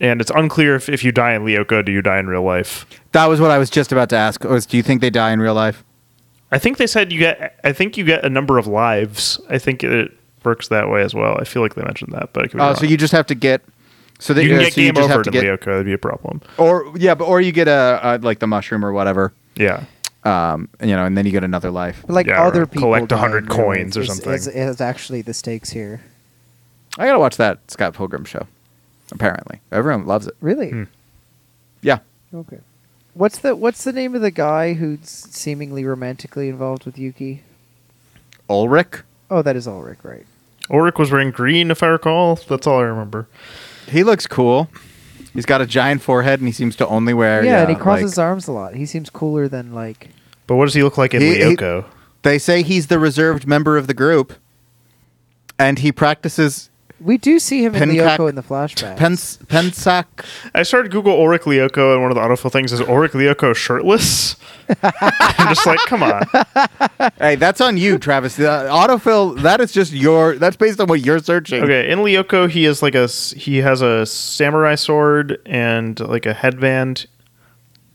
[0.00, 2.86] and it's unclear if, if you die in Lyoko, do you die in real life?
[3.12, 4.44] that was what I was just about to ask.
[4.44, 5.82] Was do you think they die in real life?
[6.52, 7.58] I think they said you get.
[7.64, 9.40] I think you get a number of lives.
[9.48, 10.12] I think it
[10.44, 11.36] works that way as well.
[11.40, 12.76] I feel like they mentioned that, but I could be Oh, wrong.
[12.76, 13.62] so you just have to get.
[14.18, 15.44] So that you can uh, get so you game just have over to in get,
[15.60, 15.64] Lyoko.
[15.64, 16.40] That'd be a problem.
[16.56, 19.32] or yeah, but or you get a, a like the mushroom or whatever.
[19.56, 19.84] Yeah,
[20.24, 22.02] Um, you know, and then you get another life.
[22.06, 24.32] But, like Yeah, other or people collect die 100 coins or is- something.
[24.32, 26.00] Is, is actually the stakes here.
[26.98, 28.46] I gotta watch that Scott Pilgrim show.
[29.12, 30.34] Apparently, everyone loves it.
[30.40, 30.70] Really?
[30.70, 30.84] Hmm.
[31.82, 31.98] Yeah,
[32.34, 32.58] Okay.
[33.14, 37.42] What's the What's the name of the guy who's seemingly romantically involved with Yuki?
[38.50, 39.02] Ulrich.
[39.30, 40.26] Oh, that is Ulrich, right?
[40.70, 42.36] Ulrich was wearing green, if I recall.
[42.36, 43.26] That's all I remember.
[43.88, 44.68] He looks cool.
[45.32, 47.44] He's got a giant forehead, and he seems to only wear.
[47.44, 48.74] yeah, Yeah, and he crosses like- his arms a lot.
[48.74, 50.08] He seems cooler than like.
[50.46, 51.84] But what does he look like in He- he- Lyoko?
[52.22, 54.32] They say he's the reserved member of the group,
[55.58, 58.96] and he practices We do see him in Pencac- Lyoko in the flashback.
[58.96, 60.06] pens, pensac.
[60.54, 64.36] I started Google Ulrich Lyoko, and one of the autofill things is Ulrich Lyoko shirtless.
[64.82, 66.22] I'm just like, come on.
[67.18, 68.36] Hey, that's on you, Travis.
[68.36, 69.40] The autofill.
[69.42, 70.36] That is just your.
[70.36, 71.62] That's based on what you're searching.
[71.62, 76.24] Okay, in Lyoko, he is like a s- he has a samurai sword and like
[76.24, 77.06] a headband.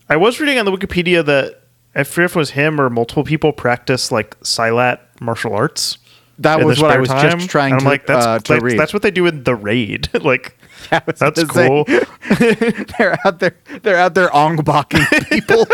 [0.08, 1.62] I was reading on the Wikipedia that
[1.94, 5.98] I forget if it was him or multiple people practice like Silat martial arts.
[6.38, 7.38] That was what I was time.
[7.38, 8.78] just trying And to, I'm like, that's uh, to like, read.
[8.78, 10.08] that's what they do in the raid.
[10.24, 10.58] like,
[10.90, 11.84] that's cool.
[12.38, 13.54] they're out there.
[13.82, 15.66] They're out there ongbaking people.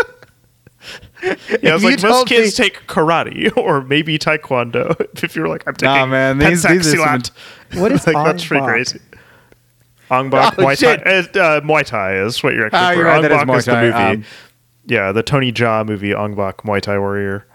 [1.23, 4.95] Yeah, it's like most kids me- take karate or maybe taekwondo.
[5.23, 7.23] If you're like, I'm taking Nah, man, these- these are some-.
[7.81, 9.01] What is like, that's pretty crazy.
[10.11, 11.05] Ong Bak Oh, Muay shit.
[11.05, 11.11] Thai.
[11.41, 12.79] Uh, uh, Muay Thai is what you're actually.
[12.79, 12.97] Ah, for.
[12.97, 13.93] you're right, Ong that is is the movie.
[13.93, 14.25] um,
[14.87, 17.47] yeah, the Tony Jaa movie, Ong Bak Muay Thai Warrior.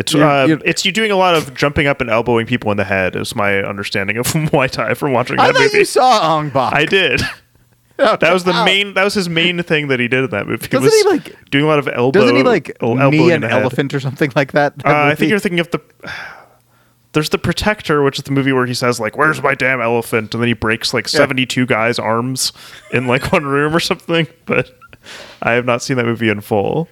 [0.00, 2.70] It's You're- uh, you're- it's you doing a lot of jumping up and elbowing people
[2.72, 3.14] in the head.
[3.14, 5.78] Is my understanding of Muay Thai from watching that I thought movie.
[5.78, 6.74] you saw Ong Bak.
[6.74, 7.20] I did.
[7.98, 8.94] That was the main.
[8.94, 10.68] That was his main thing that he did in that movie.
[10.68, 12.18] Doesn't was he, like- doing a lot of elbow?
[12.18, 14.78] Doesn't he like elbowing knee an elephant or something like that?
[14.78, 15.80] That Uh, I think you're thinking of the.
[17.12, 20.32] There's the Protector, which is the movie where he says like, "Where's my damn elephant?"
[20.32, 22.52] and then he breaks like 72 guys' arms
[22.90, 24.26] in like one room or something.
[24.46, 24.70] But
[25.42, 26.88] I have not seen that movie in full.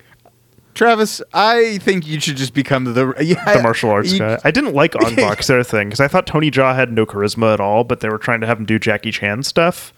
[0.78, 4.38] Travis, I think you should just become the yeah, The martial arts you- guy.
[4.44, 7.58] I didn't like Bak's their thing because I thought Tony Jaa had no charisma at
[7.60, 9.92] all, but they were trying to have him do Jackie Chan stuff,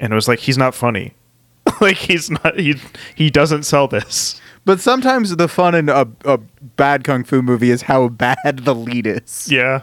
[0.00, 1.14] and it was like he's not funny.
[1.80, 2.58] like he's not.
[2.58, 2.74] He
[3.14, 4.40] he doesn't sell this.
[4.64, 6.38] But sometimes the fun in a, a
[6.76, 9.46] bad kung fu movie is how bad the lead is.
[9.50, 9.82] Yeah.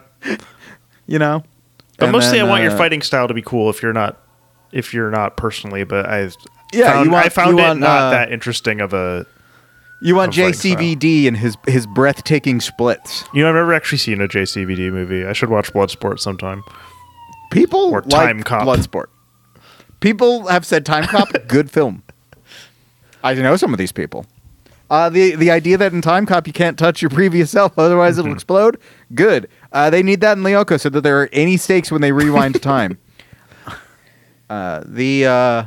[1.08, 1.44] You know.
[1.98, 3.70] But And mostly, then, I want your uh, fighting style to be cool.
[3.70, 4.20] If you're not,
[4.72, 6.30] if you're not personally, but I,
[6.74, 9.26] Yeah, found, you want- I found you it want, not uh, that interesting of a.
[10.02, 10.76] You want of fighting style.
[10.78, 13.24] JCVD and his his breathtaking splits.
[13.34, 15.26] You know, I've never actually seen a JCVD movie.
[15.26, 16.64] I should watch Bloodsport sometime.
[17.52, 18.62] People Or like Timecop.
[18.64, 19.06] Bloodsport.
[20.00, 22.02] People have said Timecop, good film.
[23.24, 24.26] I know some of these people.
[24.90, 28.22] Uh, the the idea that in Timecop you can't touch your previous self, otherwise Mm-hmm.
[28.28, 28.78] it'll explode.
[29.14, 29.48] Good.
[29.72, 32.62] Uh, they need that in Lyoko so that there are any stakes when they rewind
[32.62, 32.98] time.
[34.50, 35.64] Uh, the uh,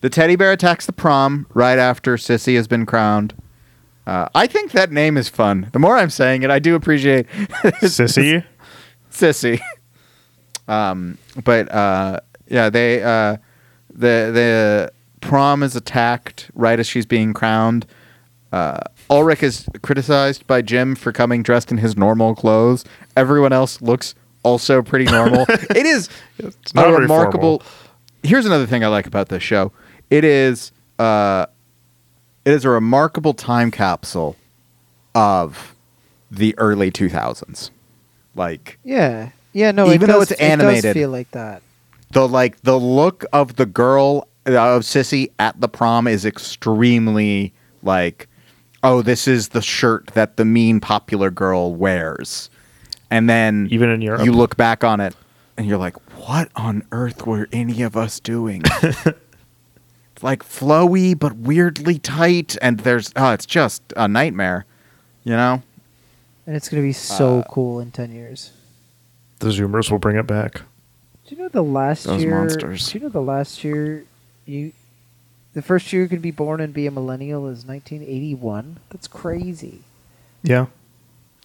[0.00, 3.34] the teddy bear attacks the prom right after Sissy has been crowned.
[4.06, 5.68] Uh, I think that name is fun.
[5.72, 7.26] The more I'm saying it, I do appreciate
[7.82, 8.44] Sissy.
[9.10, 9.60] sissy.
[10.68, 13.36] Um, but uh, yeah, they uh,
[13.90, 17.86] the the prom is attacked right as she's being crowned.
[18.52, 18.78] Uh,
[19.08, 22.84] Ulrich is criticized by Jim for coming dressed in his normal clothes.
[23.16, 25.46] Everyone else looks also pretty normal.
[25.48, 27.62] it is It's not a remarkable.
[28.22, 29.72] Here's another thing I like about this show.
[30.10, 31.46] It is uh,
[32.44, 34.36] it is a remarkable time capsule
[35.14, 35.74] of
[36.30, 37.70] the early 2000s.
[38.34, 39.70] Like Yeah, yeah.
[39.72, 40.94] No, it Even though does- it's it does animated.
[40.94, 41.62] feel like that.
[42.12, 47.52] the like the look of the girl uh, of Sissy at the prom is extremely
[47.82, 48.28] like
[48.82, 52.48] oh this is the shirt that the mean popular girl wears
[53.10, 54.24] and then Even in Europe.
[54.24, 55.14] you look back on it
[55.56, 59.06] and you're like what on earth were any of us doing it's
[60.22, 64.64] like flowy but weirdly tight and there's oh it's just a nightmare
[65.24, 65.62] you know
[66.46, 68.50] And it's gonna be so Uh, cool in ten years.
[69.40, 70.62] The Zoomers will bring it back.
[71.26, 72.34] Do you know the last Those year?
[72.38, 72.90] monsters.
[72.90, 74.04] Do you know the last year
[74.46, 74.72] you,
[75.54, 78.78] the first year you could be born and be a millennial is 1981.
[78.90, 79.82] That's crazy.
[80.42, 80.66] Yeah.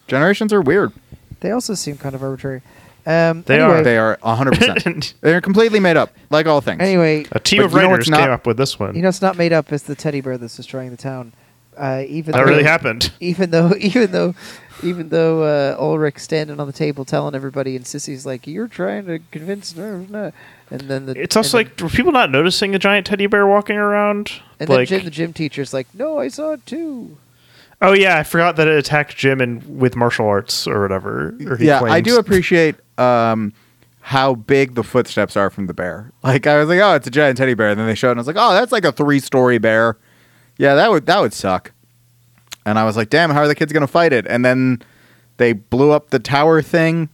[0.07, 0.93] generations are weird
[1.41, 2.61] They also seem kind of arbitrary.
[3.07, 3.83] Um, They anyway, are.
[3.83, 7.71] they are 100% they're completely made up like all things Anyway, A team But of
[7.71, 8.95] you know writers what's not- came up with this one.
[8.95, 9.71] you know it's not made up.
[9.71, 11.31] It's the teddy bear that's destroying the town.
[11.77, 13.11] Uh, even that though, really happened.
[13.19, 14.33] Even though, even though,
[14.81, 19.05] even though uh, Ulrich standing on the table telling everybody, and Sissy's like, "You're trying
[19.05, 20.31] to convince nerves," no."
[20.71, 23.45] and then the It's also and like, were people not noticing a giant teddy bear
[23.45, 24.41] walking around?
[24.57, 27.15] then, and like, then Jim, the gym teacher's like, "No, I saw it too."
[27.79, 31.35] oh yeah, I forgot that it attacked Jim and with martial arts or whatever.
[31.45, 32.07] Or he yeah, I claims.
[32.07, 33.53] do appreciate um,
[34.01, 36.11] how big the footsteps are from the bear.
[36.23, 38.11] Like I was like, oh, it's a giant teddy bear, and then they showed, it
[38.11, 39.97] and I was like, oh, that's like a three-story bear.
[40.57, 41.71] Yeah, that would that would suck.
[42.65, 44.25] And I was like, damn, how are the kids gonna fight it?
[44.27, 44.81] And then
[45.37, 47.09] they blew up the tower thing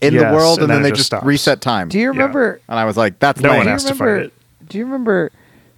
[0.00, 1.88] in the world, and, and then, then they just just reset time.
[1.88, 2.08] Do you Yeah.
[2.10, 2.60] remember?
[2.68, 3.56] and I was like, that's No lame.
[3.58, 4.32] one do you has to fight it.
[4.68, 5.30] Do you remember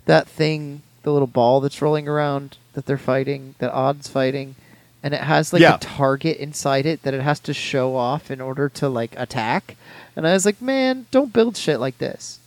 [0.07, 4.55] that thing, the little ball that's rolling around that they're fighting, that Odd's fighting,
[5.03, 5.75] and it has like Yeah.
[5.75, 9.77] a target inside it that it has to show off in order to like attack.
[10.17, 12.39] And I was like, man, don't build shit like this.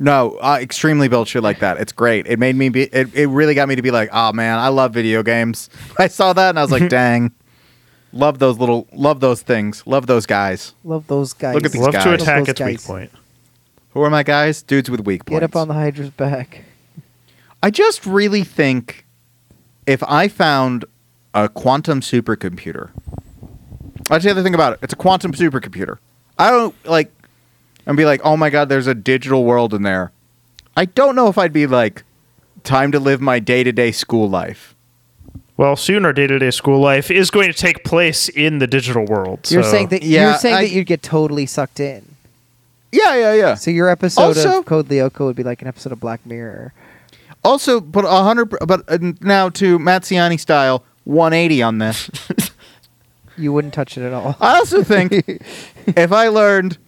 [0.00, 1.78] No, uh, extremely built shit like that.
[1.78, 2.26] It's great.
[2.26, 2.82] It made me be.
[2.82, 5.70] It, it really got me to be like, oh man, I love video games.
[5.98, 7.32] I saw that and I was like, dang,
[8.12, 10.74] love those little, love those things, love those guys.
[10.82, 11.54] Love those guys.
[11.54, 12.04] Look at these Love guys.
[12.04, 13.10] to attack those its weak point.
[13.92, 14.62] Who are my guys?
[14.62, 15.40] Dudes with weak points.
[15.40, 16.64] Get up on the Hydra's back.
[17.62, 19.06] I just really think
[19.86, 20.84] if I found
[21.34, 22.90] a quantum supercomputer,
[24.08, 24.78] that's the other thing about it.
[24.82, 25.98] It's a quantum supercomputer.
[26.38, 27.12] I don't like,
[27.86, 30.12] and be like, oh my god, there's a digital world in there.
[30.76, 32.02] I don't know if I'd be like,
[32.64, 34.74] time to live my day to day school life.
[35.56, 39.48] Well, soon our day-to-day school life is going to take place in the digital world.
[39.52, 42.16] You're so- saying that Yeah, you're saying I- that you'd get totally sucked in.
[42.90, 43.54] Yeah, yeah, yeah.
[43.54, 46.72] So your episode Also- of Code Lyoko would be like an episode of Black Mirror.
[47.44, 48.52] Also, but a hundred.
[48.66, 52.10] But uh, now to Matziani style, 180 on this.
[53.36, 54.36] You wouldn't touch it at all.
[54.40, 55.10] I also think
[55.88, 56.78] if I learned,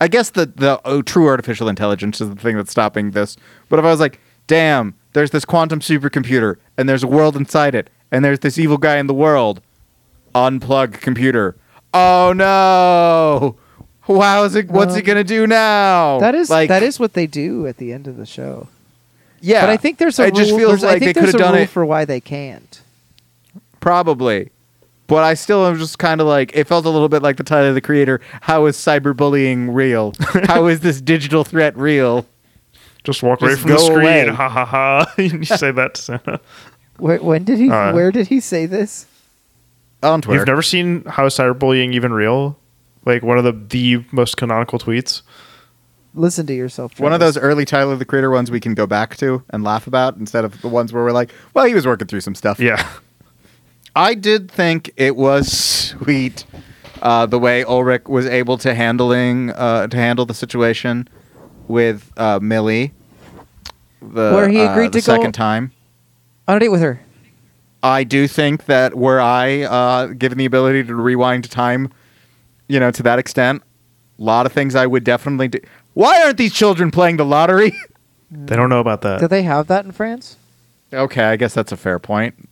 [0.00, 3.36] I guess the the oh, true artificial intelligence is the thing that's stopping this.
[3.68, 7.74] But if I was like, damn, there's this quantum supercomputer, and there's a world inside
[7.74, 9.60] it, and there's this evil guy in the world,
[10.34, 11.54] unplug computer.
[11.92, 13.56] Oh no!
[14.10, 14.70] How is it?
[14.70, 16.18] What's he Um, gonna do now?
[16.20, 18.68] That is like that is what they do at the end of the show.
[19.42, 19.60] yeah.
[19.60, 21.52] But I think there's a just rule, feels there's- I like they there's a done
[21.52, 22.80] rule it for why they can't.
[23.84, 24.48] Probably.
[25.08, 27.42] But I still am just kind of like, it felt a little bit like the
[27.44, 28.18] Tyler the Creator.
[28.40, 30.14] How is cyberbullying real?
[30.46, 32.24] How is this digital threat real?
[33.04, 33.98] Just walk away Just from the screen.
[33.98, 34.28] away.
[34.34, 35.14] Ha ha ha.
[35.18, 36.40] you say that to Santa.
[36.96, 37.68] Where, when did he?
[37.68, 39.04] Uh, where did he say this?
[40.02, 40.40] On Twitter.
[40.40, 42.58] You've never seen How is Cyberbullying Even Real?
[43.04, 45.20] Like one of the the most canonical tweets.
[46.14, 46.98] Listen to yourself.
[46.98, 49.86] One of those early Tyler the Creator ones we can go back to and laugh
[49.86, 52.58] about instead of the ones where we're like, well, he was working through some stuff.
[52.58, 52.88] Yeah.
[53.96, 56.44] I did think it was sweet
[57.02, 61.08] uh, the way Ulrich was able to handling uh, to handle the situation
[61.68, 62.92] with uh, Milly.
[64.00, 65.72] The, Where he uh, agreed the to go- second time.
[66.48, 67.00] on a date with her.
[67.82, 71.92] I do think that were I uh, given the ability to rewind time,
[72.66, 73.62] you know, to that extent,
[74.18, 75.58] a lot of things I would definitely do.
[75.92, 77.72] Why aren't these children playing the lottery?
[78.30, 79.20] They don't know about that.
[79.20, 80.36] Do they have that in France?
[80.92, 82.48] okay, I guess that's a fair point.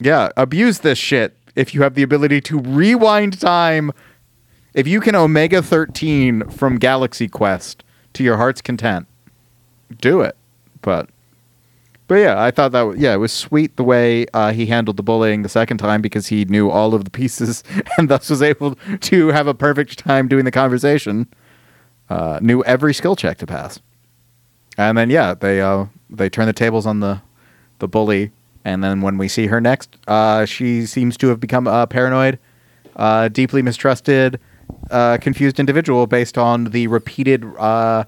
[0.00, 3.92] Yeah, abuse this shit if you have the ability to rewind time.
[4.74, 7.84] If you can Omega 13 from Galaxy Quest
[8.14, 9.06] to your heart's content,
[10.00, 10.36] do it.
[10.82, 11.08] But
[12.06, 14.96] but yeah, I thought that w- yeah, it was sweet the way uh, he handled
[14.96, 17.64] the bullying the second time because he knew all of the pieces
[17.98, 21.26] and thus was able to have a perfect time doing the conversation.
[22.10, 23.80] Uh, knew every skill check to pass,
[24.76, 27.22] and then yeah, they uh, they turn the tables on the
[27.78, 28.30] the bully,
[28.64, 32.38] and then when we see her next, uh, she seems to have become a paranoid,
[32.96, 34.40] uh, deeply mistrusted,
[34.90, 37.44] uh, confused individual based on the repeated.
[37.58, 38.04] Uh,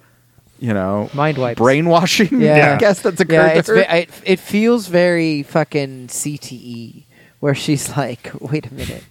[0.59, 1.59] you know, Mind wipes.
[1.59, 2.41] brainwashing.
[2.41, 2.75] Yeah.
[2.77, 3.75] I guess that's occurred Yeah, to it's her.
[3.75, 7.03] ve- it, it feels very fucking CTE,
[7.41, 9.05] where she's like, "Wait a minute."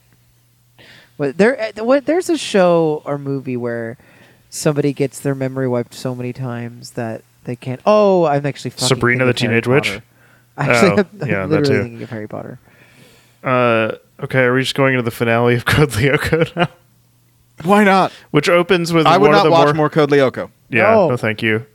[1.18, 3.98] But there, uh, what there's a show or movie where
[4.50, 7.80] somebody gets their memory wiped so many times that they can't.
[7.86, 10.02] Oh, I'm actually fucking Sabrina the of Harry Teenage Witch?
[10.56, 10.72] Potter.
[10.72, 11.84] Actually, Oh, I'm, yeah, that literally too.
[11.84, 12.60] thinking of Harry Potter.
[13.44, 13.92] Uh,
[14.24, 16.68] okay, are we just going into the finale of Code Lyoko now?
[17.64, 18.12] Why not?
[18.32, 20.50] Which opens with I would one of not the watch more, more Code Lyoko.
[20.70, 21.10] Yeah, No.
[21.10, 21.66] no, thank you.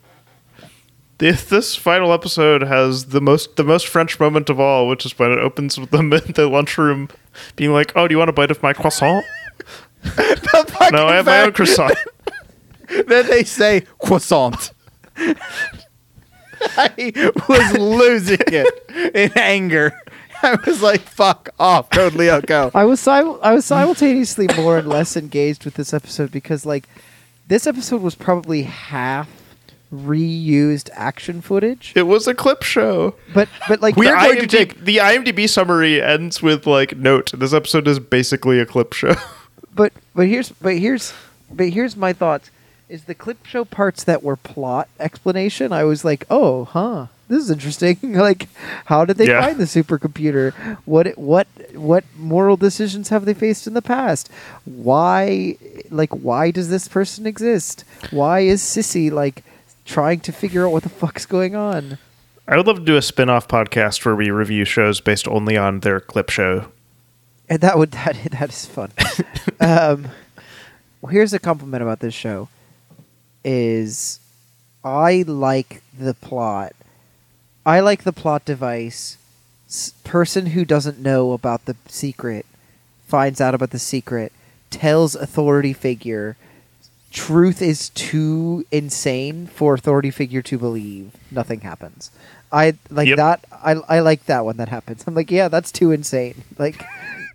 [1.18, 5.18] This, this final episode has the most the most French moment of all, which is
[5.18, 7.08] when it opens with them in the lunchroom
[7.56, 9.24] being like, "Oh, do you want a bite of my croissant?"
[10.92, 11.94] no, I have my own croissant.
[13.06, 14.72] then they say croissant.
[16.76, 19.92] I was losing it in anger.
[20.42, 24.88] I was like, "Fuck off, Code Lyoko." I was sim- I was simultaneously more and
[24.88, 26.88] less engaged with this episode because like
[27.48, 29.28] this episode was probably half
[29.92, 33.14] reused action footage, It was a clip show.
[33.34, 37.32] but but like we are going to take- the IMDb summary ends with like note.
[37.36, 39.14] This episode is basically a clip show.
[39.74, 41.12] but but here's but here's
[41.52, 42.50] but here's my thoughts
[42.90, 45.72] is the clip show parts that were plot explanation?
[45.72, 47.96] I was like oh huh this is interesting.
[48.02, 48.48] Like
[48.86, 49.40] how did they Yeah.
[49.42, 50.52] find the supercomputer?
[50.84, 54.28] What what what moral decisions have they faced in the past?
[54.64, 55.56] Why
[55.90, 57.84] like why does this person exist?
[58.10, 59.44] Why is sissy like
[59.84, 61.98] trying to figure out what the fuck's going on?
[62.48, 65.80] I would love to do a spin-off podcast where we review shows based only on
[65.80, 66.66] their clip show.
[67.48, 68.90] and that would that that is fun.
[69.60, 70.08] um,
[71.00, 72.48] well, here's a compliment about this show:
[73.44, 74.20] is
[74.84, 76.72] I like the plot.
[77.66, 79.16] I like the plot device.
[79.68, 82.46] S- person who doesn't know about the secret
[83.06, 84.32] finds out about the secret,
[84.70, 86.36] tells authority figure.
[87.12, 91.10] Truth is too insane for authority figure to believe.
[91.30, 92.10] Nothing happens.
[92.52, 93.16] I like Yep.
[93.16, 93.44] that.
[93.52, 95.04] I I like that when that happens.
[95.06, 96.42] I'm like, yeah, that's too insane.
[96.58, 96.82] Like.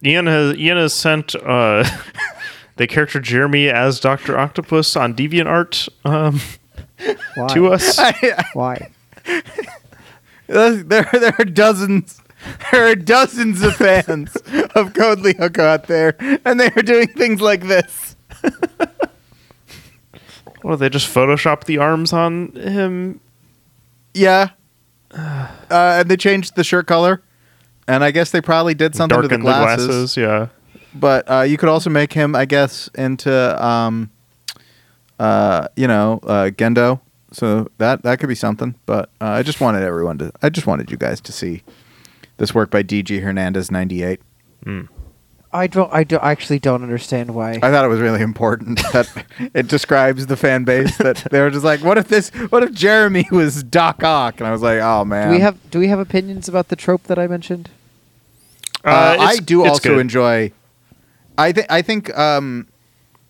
[0.04, 1.84] Ian has Ian has sent uh,
[2.78, 6.42] the character Jeremy as Doctor Octopus on DeviantArt um,
[7.36, 7.48] Why?
[7.48, 8.00] to us.
[8.54, 8.92] Why?
[10.48, 12.22] there, there are dozens.
[12.72, 14.36] There are dozens of fans
[14.76, 16.16] of Code Lyoko out there,
[16.46, 18.16] and they are doing things like this.
[20.66, 23.22] Well, they just Photoshop the arms on him.
[24.14, 24.50] Yeah.
[25.72, 27.24] Uh, and they changed the shirt color.
[27.88, 30.16] And I guess they probably did something to the darken glasses.
[30.16, 30.50] Yeah,
[31.00, 34.10] But uh, you could also make him, I guess, into, um,
[35.20, 37.00] uh, you know, uh, Gendo
[37.32, 38.76] so that that could be something.
[38.86, 40.32] But uh, I just wanted everyone to.
[40.42, 41.64] I just wanted you guys to see
[42.38, 44.22] this work by DG Hernandez ninety eight.
[45.52, 45.92] I don't.
[45.94, 47.52] I do, I actually don't understand why.
[47.64, 51.50] I thought it was really important that it describes the fan base that they were
[51.50, 52.30] just like, what if this?
[52.50, 54.40] What if Jeremy was Doc Ock?
[54.40, 55.28] And I was like, oh man.
[55.30, 57.70] do we have Do we have opinions about the trope that I mentioned?
[58.84, 60.00] Uh, Uh, I do also good.
[60.00, 60.52] enjoy.
[61.38, 62.68] I think I think um,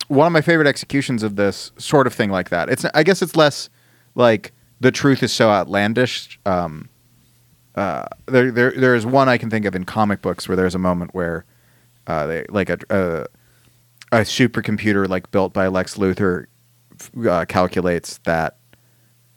[0.08, 2.70] one of my favorite executions of this sort of thing like that.
[2.70, 3.70] It's I guess it's less
[4.16, 6.40] like the truth is so outlandish.
[6.46, 6.90] Um,
[7.76, 10.76] uh, there there there is one I can think of in comic books where there's
[10.76, 11.46] a moment where
[12.08, 13.26] uh, they like a, a
[14.12, 16.46] a supercomputer like built by Lex Luthor
[17.28, 18.58] uh, calculates that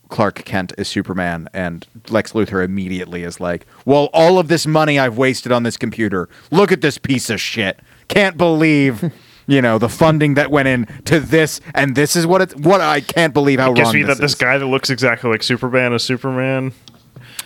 [0.09, 4.99] Clark Kent is Superman, and Lex Luthor immediately is like, "Well, all of this money
[4.99, 6.29] I've wasted on this computer.
[6.51, 7.81] Look at this piece of shit.
[8.09, 9.13] Can't believe."
[9.51, 12.55] You know the funding that went in to this, and this is what it.
[12.55, 14.39] What I can't believe how It gives wrong me this that this is.
[14.39, 16.75] guy that looks exactly like Superman is Superman.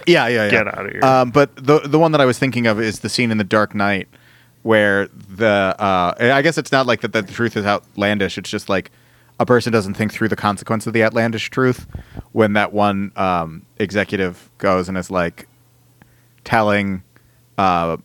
[0.04, 0.50] Yeah, yeah, yeah.
[0.50, 1.04] Get out of here.
[1.04, 3.44] Um, but the the one that I was thinking of is the scene in The
[3.44, 4.08] Dark Knight
[4.62, 8.36] where the uh, I guess it's not like that the truth is outlandish.
[8.36, 8.90] It's just like
[9.38, 11.86] a person doesn't think through the consequence of the outlandish truth.
[12.32, 15.46] When that one um, executive goes and is like
[16.44, 17.02] telling
[17.58, 17.96] uh,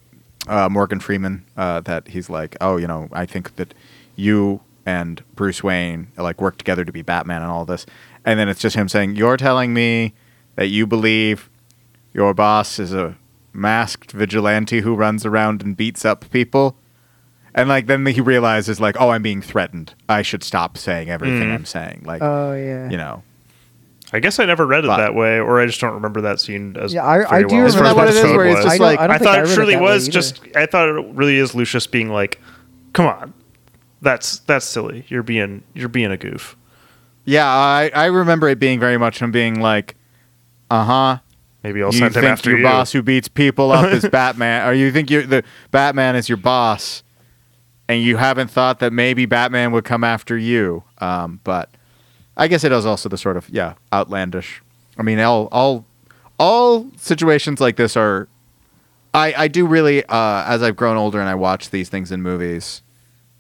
[0.48, 3.74] uh, Morgan Freeman uh, that he's like, oh, you know, I think that
[4.16, 7.86] you and Bruce Wayne like work together to be Batman and all this,
[8.26, 10.14] and then it's just him saying, "You're telling me
[10.56, 11.50] that you believe
[12.14, 13.16] your boss is a
[13.54, 16.78] masked vigilante who runs around and beats up people."
[17.54, 19.94] And like then he realizes like, "Oh, I'm being threatened.
[20.08, 21.54] I should stop saying everything Mm.
[21.54, 22.90] I'm saying." Like, Oh yeah.
[22.90, 23.24] you know,
[24.14, 26.40] I guess I never read it But- that way, or I just don't remember that
[26.40, 27.66] scene as Yeah, I- very I do well.
[27.66, 28.66] as that what it is, where it's was.
[28.66, 30.42] just I, like- I, I thought I it truly that way was just.
[30.56, 32.40] I thought it really is Lucius being like,
[32.94, 33.34] "Come on,
[34.02, 35.06] that's that's silly.
[35.10, 36.56] You're being you're being a goof."
[37.26, 39.96] yeah, I I remember it being very much him being like,
[40.72, 41.18] "Uh huh."
[41.64, 42.64] Maybe I'll you send him think after your you.
[42.66, 46.38] boss who beats people up is Batman, or you think you the Batman is your
[46.38, 47.04] boss,
[47.90, 50.84] and you haven't thought that maybe Batman would come after you.
[51.00, 51.70] Um, but
[52.38, 54.62] I guess it is also the sort of yeah outlandish.
[54.98, 55.86] I mean, all all
[56.40, 58.28] all situations like this are.
[59.14, 62.22] I I do really uh, as I've grown older and I watch these things in
[62.22, 62.82] movies,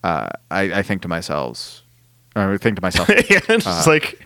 [0.03, 1.81] uh, I I think to myself,
[2.35, 4.25] I think to myself, yeah, it's Uh, like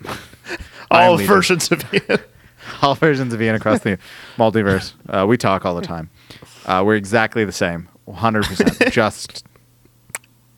[0.90, 2.02] all versions of you.
[2.82, 3.98] all versions of Ian across the
[4.38, 4.94] multiverse.
[5.10, 6.10] Uh, we talk all the time.
[6.66, 9.44] Uh, we're exactly the same, 100%, just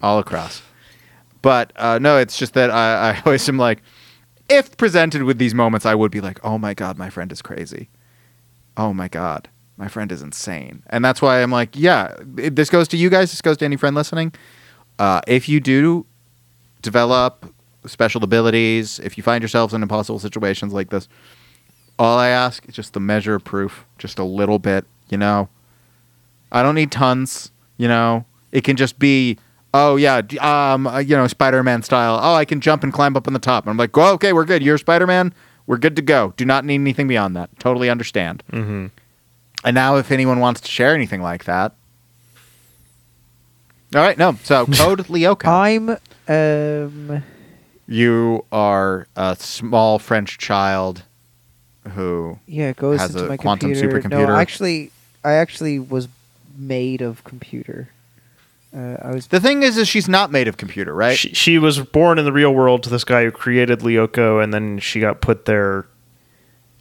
[0.02, 0.62] all across.
[1.42, 3.82] But uh, no, it's just that I, I always am like,
[4.50, 7.42] if presented with these moments, I would be like, oh my God, my friend is
[7.42, 7.90] crazy.
[8.76, 10.84] Oh my God, my friend is insane.
[10.90, 13.66] And that's why I'm like, yeah, it, this goes to you guys, this goes to
[13.66, 14.34] any friend listening.
[15.00, 16.06] Uh, if you do
[16.82, 17.54] develop
[17.86, 21.08] special abilities, if you find yourselves in impossible situations like this,
[22.00, 25.50] all I ask is just the measure of proof, just a little bit, you know.
[26.52, 28.26] I don't need tons, you know.
[28.52, 29.38] It can just be,
[29.74, 32.20] oh yeah, um, uh, you know, Spider-Man style.
[32.22, 33.66] Oh, I can jump and climb up on the top.
[33.66, 34.62] And I'm like, oh, okay, we're good.
[34.64, 35.34] You're Spider-Man.
[35.66, 36.34] We're good to go.
[36.36, 37.50] Do not need anything beyond that.
[37.60, 38.44] Totally understand.
[38.52, 38.88] Mm-hmm.
[39.66, 41.74] And now, if anyone wants to share anything like that,
[43.96, 44.38] all right, no.
[44.44, 45.46] So code Lyoko.
[45.48, 45.98] I'm
[46.28, 47.24] um
[47.88, 51.04] you are a small French child
[51.90, 54.02] who yeah, it goes Has into a my quantum computer.
[54.02, 54.28] supercomputer.
[54.28, 54.92] No, actually
[55.24, 56.08] I actually was
[56.58, 57.90] made of computer.
[58.76, 61.18] Uh, I was The thing is, is she's not made of computer, right?
[61.18, 64.54] She, she was born in the real world to this guy who created Lyoko, and
[64.54, 65.86] then she got put there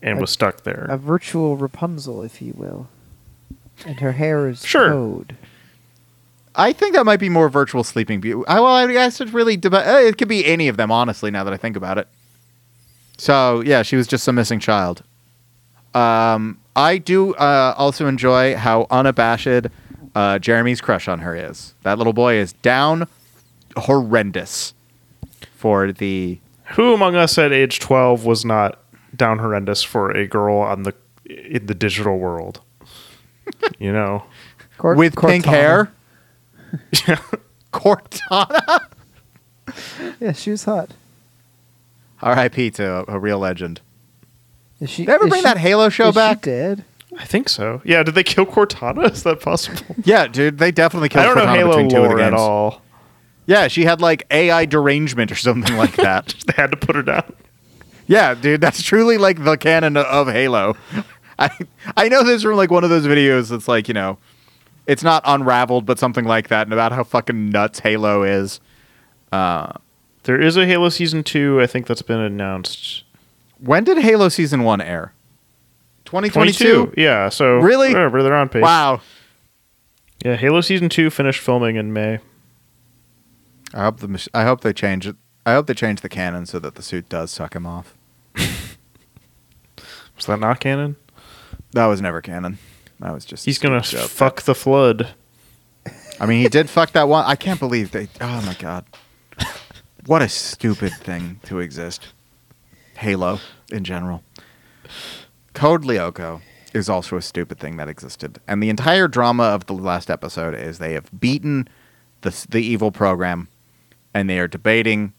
[0.03, 0.87] and A- was stuck there.
[0.89, 2.89] a virtual Rapunzel, if you will.
[3.87, 4.89] And her hair is Sure.
[4.91, 5.37] code.
[6.55, 8.43] I think that might be more virtual sleeping beauty.
[8.47, 11.31] I, well, I guess it's really deba- uh, it could be any of them, honestly.
[11.31, 12.09] Now that I think about it.
[13.19, 15.03] So yeah, she was just some missing child.
[15.95, 19.47] Um, I do uh, also enjoy how unabashed
[20.15, 21.75] uh, Jeremy's crush on her is.
[21.83, 23.07] That little boy is down
[23.77, 24.75] horrendous
[25.57, 26.39] for the
[26.75, 28.79] Who among us at age twelve was not
[29.17, 30.95] down horrendous for a girl on the
[31.27, 32.61] in the digital world?
[33.79, 34.25] you know,
[34.79, 35.49] Cort- with pink Cortana.
[35.51, 35.93] hair.
[37.73, 38.87] Cortana.
[40.21, 40.91] Yeah, she was hot.
[42.21, 42.71] R.I.P.
[42.73, 43.81] to a, a real legend.
[44.81, 46.39] Is she, Did they ever is bring she- that Halo show is back?
[46.45, 46.85] She dead.
[47.19, 47.83] I think so.
[47.85, 49.11] Yeah, did they kill Cortana?
[49.13, 49.95] Is that possible?
[50.05, 52.83] Yeah, dude, they definitely killed I don't know Cortana Halo between two lore at all.
[53.47, 56.35] Yeah, she had like AI derangement or something like that.
[56.47, 57.33] They had to put her down.
[58.07, 60.77] yeah, dude, that's truly like the canon of Halo.
[61.39, 61.51] I
[61.97, 64.19] I know this from like one of those videos that's like you know,
[64.87, 68.61] it's not unraveled, but something like that, and about how fucking nuts Halo is.
[69.33, 69.73] Uh,
[70.25, 71.61] There is a Halo season two.
[71.61, 73.03] I think that's been announced.
[73.59, 75.15] When did Halo season one air?
[76.21, 76.95] 2022.
[76.97, 77.29] Yeah.
[77.31, 77.89] So Really?
[77.89, 78.63] whatever, they're on pace.
[78.63, 79.01] Wow.
[80.25, 80.37] Yeah.
[80.37, 82.19] Halo season two finished filming in May.
[83.75, 85.17] I hope the mach- I hope they change it.
[85.47, 87.95] I hope they change the canon so that the suit does suck him off.
[88.37, 90.97] Was that not canon?
[91.73, 92.59] That was never canon.
[93.01, 93.45] That was just.
[93.45, 94.11] a He's gonna stupid joke.
[94.11, 95.15] fuck the flood.
[96.21, 97.25] I mean, he did fuck that one.
[97.25, 98.09] I can't believe they.
[98.21, 98.85] Oh my god.
[100.07, 102.09] What a stupid thing to exist.
[102.97, 103.39] Halo
[103.73, 104.23] in general.
[105.55, 106.41] Code Lyoko
[106.73, 110.55] is also a stupid thing that existed, and the entire drama of the last episode
[110.55, 111.69] is they have beaten
[112.23, 113.49] the the evil program,
[114.15, 115.13] and they are debating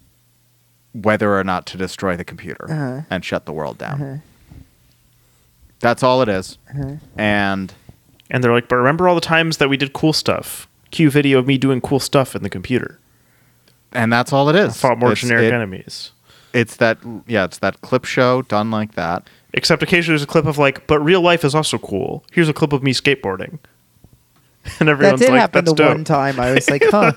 [0.94, 3.02] whether or not to destroy the computer Uh-huh.
[3.10, 4.02] and shut the world down.
[4.02, 4.18] Uh-huh.
[5.80, 6.58] That's all it is.
[6.70, 6.96] Uh-huh.
[7.18, 7.74] And
[8.30, 10.68] And they're like, but remember all the times that we did cool stuff?
[10.92, 13.00] Cue video of me doing cool stuff in the computer.
[13.96, 14.76] and that's all it is.
[14.80, 16.12] Fought more It's- generic it- enemies.
[16.52, 19.28] It's that yeah, it's that clip show done like that.
[19.54, 22.26] Except occasionally there's a clip of like, but real life is also cool.
[22.32, 23.60] Here's a clip of me skateboarding.
[24.80, 25.96] And everyone's That everyone's did like, happen that's the dope.
[25.96, 26.40] one time.
[26.40, 27.12] I was like, huh.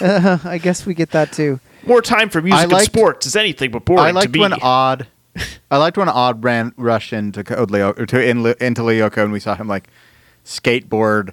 [0.00, 1.58] Uh, I guess we get that too.
[1.84, 4.38] More time for music I and sports is anything but boring I to liked me.
[4.40, 5.08] when Odd,
[5.70, 9.32] I liked when Odd ran rush into Code Leo or to in, into Lyoko and
[9.32, 9.88] we saw him like
[10.44, 11.32] skateboard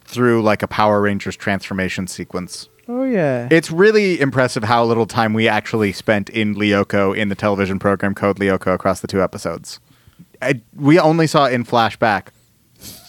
[0.00, 2.68] through like a Power Rangers transformation sequence.
[2.94, 3.48] Oh yeah.
[3.50, 8.14] It's really impressive how little time we actually spent in Lyoko in the television program
[8.14, 9.80] Code Lyoko across the two episodes.
[10.42, 12.28] I, we only saw in flashback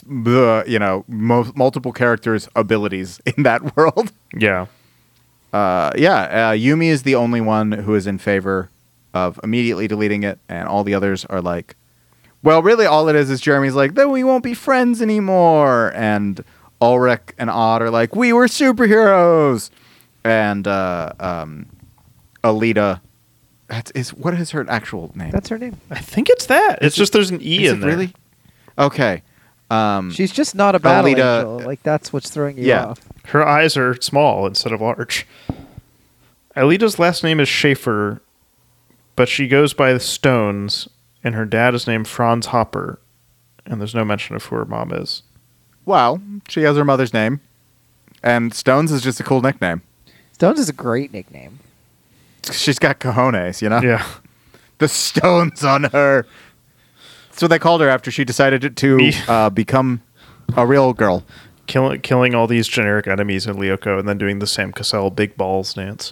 [0.06, 4.14] the you know mo- multiple characters' abilities in that world.
[4.34, 4.68] yeah.
[5.52, 8.70] Uh, yeah, uh, Yumi is the only one who is in favor
[9.14, 11.76] of immediately deleting it, and all the others are like,
[12.42, 16.44] well, really, all it is is Jeremy's like, then we won't be friends anymore, and
[16.84, 19.70] Ulrich and Odd are like, we were superheroes,
[20.24, 21.68] and uh, um,
[22.44, 23.00] Alita,
[23.68, 25.32] that's is what is her actual name?
[25.32, 25.80] That's her name.
[25.90, 26.80] I think it's that.
[26.82, 27.90] It's Is just there's an E Is in it there.
[27.90, 28.14] really?
[28.78, 29.24] Okay.
[29.72, 31.60] Um, She's just not a battle Alita- angel.
[31.66, 32.86] Like that's what's throwing you Yeah.
[32.88, 33.00] off.
[33.28, 35.26] Her eyes are small instead of large.
[36.56, 38.22] Alita's last name is Schaefer,
[39.16, 40.88] but she goes by the Stones,
[41.24, 43.00] and her dad is named Franz Hopper,
[43.66, 45.24] and there's no mention of who her mom is.
[45.86, 47.42] Well, she has her mother's name,
[48.22, 49.82] and Stones is just a cool nickname.
[50.34, 51.60] Stones is a great nickname.
[52.52, 53.82] She's got cojones, you know.
[53.82, 54.06] Yeah.
[54.80, 56.26] the stones on her.
[57.30, 60.02] That's what they called her after she decided to uh, become
[60.56, 61.24] a real girl.
[61.66, 65.38] Killing, killing all these generic enemies in Lyoko and then doing the Sam Cassell big
[65.38, 66.12] balls dance.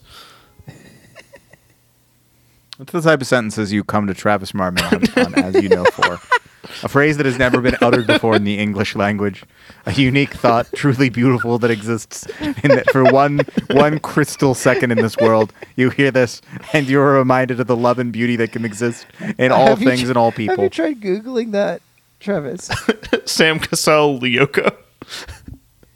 [2.77, 5.83] That's the type of sentences you come to Travis Marmon on, on as you know
[5.85, 6.19] for.
[6.83, 9.43] A phrase that has never been uttered before in the English language.
[9.85, 13.41] A unique thought, truly beautiful, that exists in that for one
[13.71, 16.41] one crystal second in this world, you hear this
[16.73, 19.05] and you're reminded of the love and beauty that can exist
[19.37, 20.55] in all Have you things tr- and all people.
[20.55, 21.81] Have you tried googling that,
[22.19, 22.69] Travis?
[23.25, 24.75] Sam Cassell Lyoko.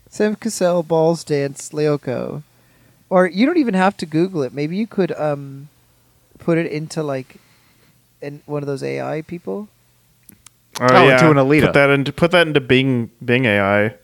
[0.09, 2.43] Sam Cassell balls dance Lyoko,
[3.09, 4.53] or you don't even have to Google it.
[4.53, 5.67] Maybe you could um,
[6.39, 7.35] put it into like,
[8.21, 9.67] in one of those AI people.
[10.81, 11.65] Oh, oh into an Alita.
[11.67, 13.95] Put that into put that into Bing Bing AI.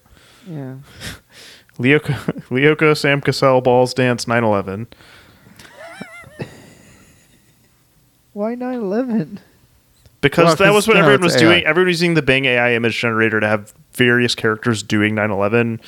[0.47, 0.75] Yeah.
[1.79, 2.13] Lyoko,
[2.49, 4.87] Lyoko Sam Cassell balls dance 9/11.
[8.33, 9.39] Why 9/11?
[10.21, 11.39] Because Well, that 'cause, was what you know, everyone was AI.
[11.39, 11.63] doing.
[11.65, 15.79] Everyone was using the Bing AI image generator to have various characters doing 9/11,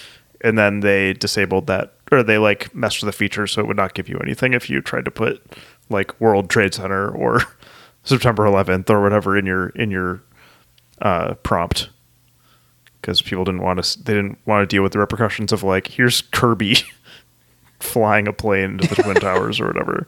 [0.42, 3.78] and then they disabled that, or they like messed with the feature so it would
[3.78, 5.42] not give you anything if you tried to put
[5.90, 7.44] like World Trade Center or
[8.04, 10.22] September 11th or whatever in your in your
[11.04, 11.90] uh, prompt.
[13.00, 15.88] Because people didn't want to, they didn't want to deal with the repercussions of like,
[15.88, 16.78] here's Kirby
[17.80, 20.08] flying a plane into the Twin Towers or whatever.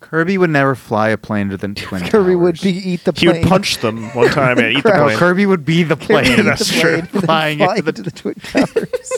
[0.00, 3.34] Kirby would never fly a plane to the Twin Kirby would be eat the plane.
[3.36, 4.96] He would punch them one time and eat the Crap.
[4.96, 5.16] No, plane.
[5.18, 6.26] Kirby would be the plane.
[6.26, 6.80] eat the that's true.
[6.82, 9.12] plane and then Flying fly into the- into the Twin Towers.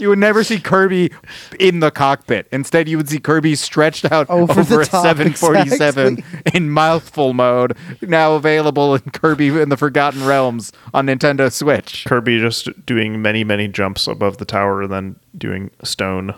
[0.00, 1.12] You would never see Kirby
[1.58, 2.48] in the cockpit.
[2.50, 6.52] Instead, you would see Kirby stretched out Over over, a top, 747 exactly.
[6.54, 12.04] in mouthful mode, now available in Kirby in the Forgotten Realms on Nintendo Switch.
[12.06, 16.34] Kirby just doing many, many jumps above the tower and then doing stone.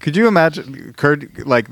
[0.00, 1.68] Could you imagine Kirby like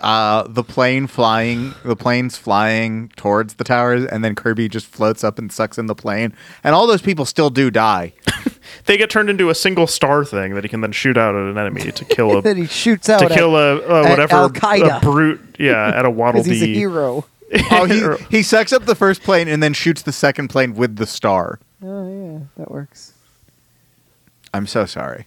[0.00, 5.24] uh, the plane flying, the plane's flying towards the towers, and then Kirby just floats
[5.24, 6.32] up and sucks in the plane,
[6.62, 8.14] and all those people still do die.
[8.88, 11.42] They get turned into a single star thing that he can then shoot out at
[11.42, 14.34] an enemy to kill a then he shoots out to kill at, a uh, whatever
[14.34, 14.96] Al-Qaeda.
[14.96, 15.56] a brute.
[15.58, 17.26] Yeah, at a Waddle because he's a hero.
[17.70, 20.96] oh, he he sucks up the first plane and then shoots the second plane with
[20.96, 21.60] the star.
[21.82, 23.12] Oh yeah, that works.
[24.54, 25.26] I'm so sorry.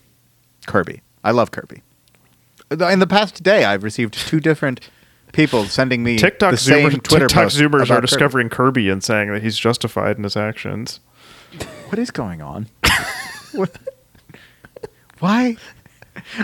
[0.65, 1.01] Kirby.
[1.23, 1.83] I love Kirby.
[2.71, 4.89] In the past day, I've received two different
[5.33, 8.07] people sending me TikTok the same Twitter TikTok posts Zoomers about are Kirby.
[8.07, 10.99] discovering Kirby and saying that he's justified in his actions.
[11.89, 12.67] What is going on?
[15.19, 15.57] Why?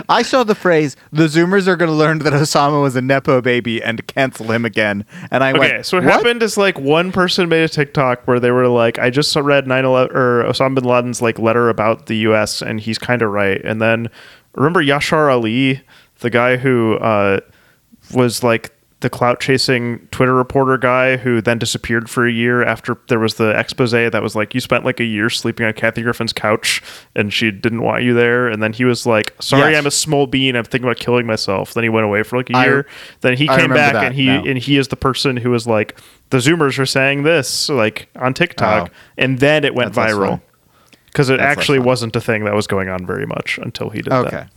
[0.08, 3.40] I saw the phrase "the Zoomers are going to learn that Osama was a nepo
[3.40, 6.78] baby and cancel him again," and I Okay, went, so what, "What?" happened is like
[6.78, 10.76] one person made a TikTok where they were like, "I just read 9/11 or Osama
[10.76, 12.62] bin Laden's like letter about the U.S.
[12.62, 14.08] and he's kind of right." And then
[14.54, 15.82] remember Yashar Ali,
[16.20, 17.40] the guy who uh,
[18.14, 22.98] was like the clout chasing Twitter reporter guy who then disappeared for a year after
[23.06, 26.02] there was the expose that was like you spent like a year sleeping on Kathy
[26.02, 26.82] Griffin's couch
[27.14, 28.48] and she didn't want you there.
[28.48, 29.78] And then he was like sorry Yes.
[29.78, 30.56] I'm a small bean.
[30.56, 31.74] I'm thinking about killing myself.
[31.74, 32.86] Then he went away for like a I- year.
[33.20, 34.44] Then he I came back and he now.
[34.44, 35.96] and he is the person who was like
[36.30, 38.90] the zoomers are saying this like on TikTok.
[38.90, 38.94] Oh.
[39.16, 40.40] and then it went That's viral.
[41.06, 44.02] because it That's actually wasn't a thing that was going on very much until he
[44.02, 44.30] did Okay.
[44.30, 44.50] that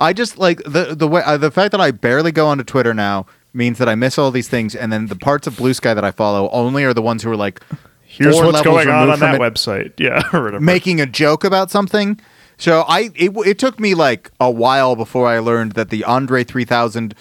[0.00, 2.94] I just like the the way uh, the fact that I barely go onto Twitter
[2.94, 6.04] now means that I miss all these things, and then the parts of Bluesky that
[6.04, 7.62] I follow only are the ones who are like,
[8.02, 11.44] here's four what's going on on that it, website yeah or whatever making a joke
[11.44, 12.20] about something.
[12.56, 16.44] So I it, it took me like a while before I learned that the Andre
[16.44, 17.14] 3000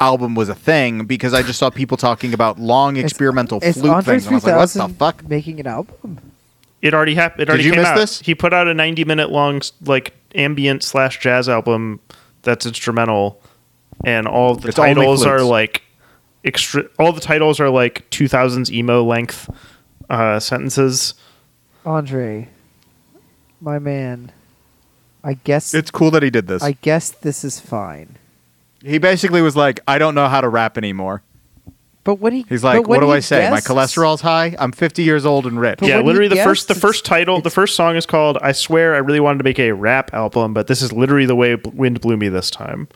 [0.00, 3.92] album was a thing because I just saw people talking about long experimental Is flute
[3.92, 5.28] Andre things, and I was like, what the fuck?
[5.28, 6.20] making an album?
[6.80, 7.42] It already happened.
[7.42, 7.96] It already you came miss out.
[7.96, 8.20] this?
[8.20, 12.00] He put out a 90 minute long like ambient slash jazz album
[12.42, 13.42] that's instrumental,
[14.04, 15.82] and all the It's titles are like
[16.44, 16.84] extra.
[16.98, 19.48] All the titles are like 2000s emo length
[20.10, 21.14] uh, sentences.
[21.84, 22.48] Andre,
[23.60, 24.32] my man.
[25.24, 26.62] I guess It's cool that he did this.
[26.62, 28.16] I guess this is fine.
[28.82, 31.22] he basically was like, I don't know how to rap anymore.
[32.04, 33.50] But when he He's like, but when what do I say?
[33.50, 34.56] My cholesterol's high.
[34.58, 35.80] I'm 50 years old and rich.
[35.80, 38.94] But yeah, literally the first the first title the first song is called "I Swear
[38.94, 42.00] I Really Wanted to Make a Rap Album, but this is literally the way Wind
[42.00, 42.88] Blew Me this time."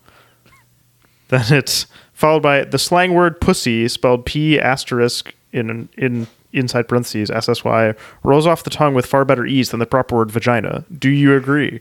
[1.32, 7.30] Then it's followed by the slang word "pussy" spelled P asterisk in in inside parentheses
[7.30, 10.30] S S Y rolls off the tongue with far better ease than the proper word
[10.30, 10.84] vagina.
[10.96, 11.80] Do you agree?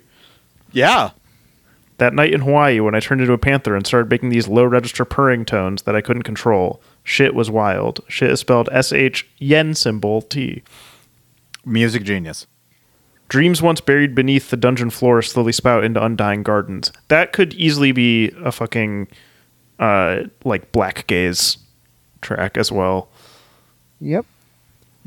[0.72, 1.10] Yeah.
[1.98, 4.64] That night in Hawaii, when I turned into a panther and started making these low
[4.64, 8.00] register purring tones that I couldn't control, shit was wild.
[8.08, 10.64] Shit is spelled S H yen symbol T.
[11.66, 12.48] Music genius.
[13.28, 16.94] Dreams once buried beneath the dungeon floor slowly spout into undying gardens.
[17.10, 19.10] That could easily be a fucking
[19.82, 21.58] uh like black gaze
[22.22, 23.10] track as well.
[24.00, 24.26] Yep.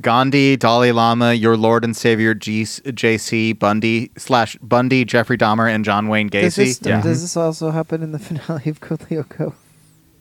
[0.00, 3.52] Gandhi, Dalai Lama, your Lord and Savior, G- J.C.
[3.52, 6.56] Bundy slash Bundy, Jeffrey Dahmer, and John Wayne Does Gacy.
[6.56, 9.54] this, does this also happen in the finale of Code Lyoko?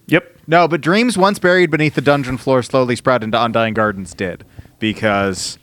[0.05, 0.37] Yep.
[0.45, 4.45] No, but dreams once buried beneath the dungeon floor slowly sprout into undying gardens did
[4.77, 5.57] because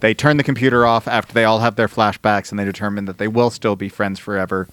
[0.00, 3.18] they turn the computer off after they all have their flashbacks and they determine that
[3.18, 4.66] they will still be friends forever.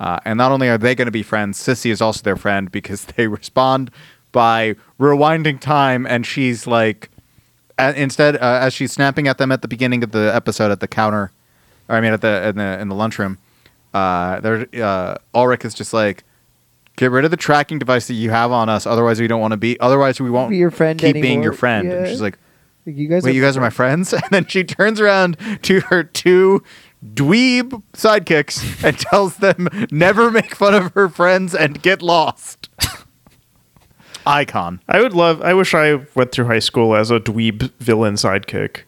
[0.00, 2.72] Uh, and not only are they going to be friends, Sissi is also their friend
[2.72, 3.90] because they respond
[4.32, 7.10] by rewinding time, and she's like,
[7.78, 10.80] a- instead, uh, as she's snapping at them at the beginning of the episode at
[10.80, 11.30] the counter,
[11.88, 13.38] or I mean at the in the in the lunchroom,
[13.92, 16.24] uh, there uh, Ulrich is just like,
[16.96, 19.52] get rid of the tracking device that you have on us, otherwise we don't want
[19.52, 21.90] to be, otherwise we won't Be your friend keep being your friend.
[21.92, 22.38] And she's like,
[22.86, 24.12] You guys Wait, you guys are my friends?
[24.14, 26.62] And then she turns around to her two
[27.04, 32.68] dweeb sidekicks and tells them never make fun of her friends and get lost.
[34.26, 34.80] Icon.
[34.88, 38.82] I would love I wish I went through high school as a dweeb villain sidekick.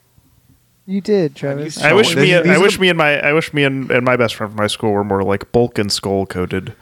[0.85, 1.77] You did, Travis.
[1.77, 3.91] So I wish me these I wish the- me and my I wish me and,
[3.91, 6.75] and my best friend from high school were more like bulk and skull coded.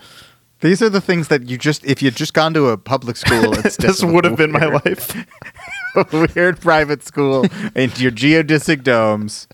[0.63, 3.55] These are the things that you just, if you'd just gone to a public school,
[3.65, 6.37] it's This would have been my weird- life.
[6.37, 9.49] weird private school into your geodesic domes.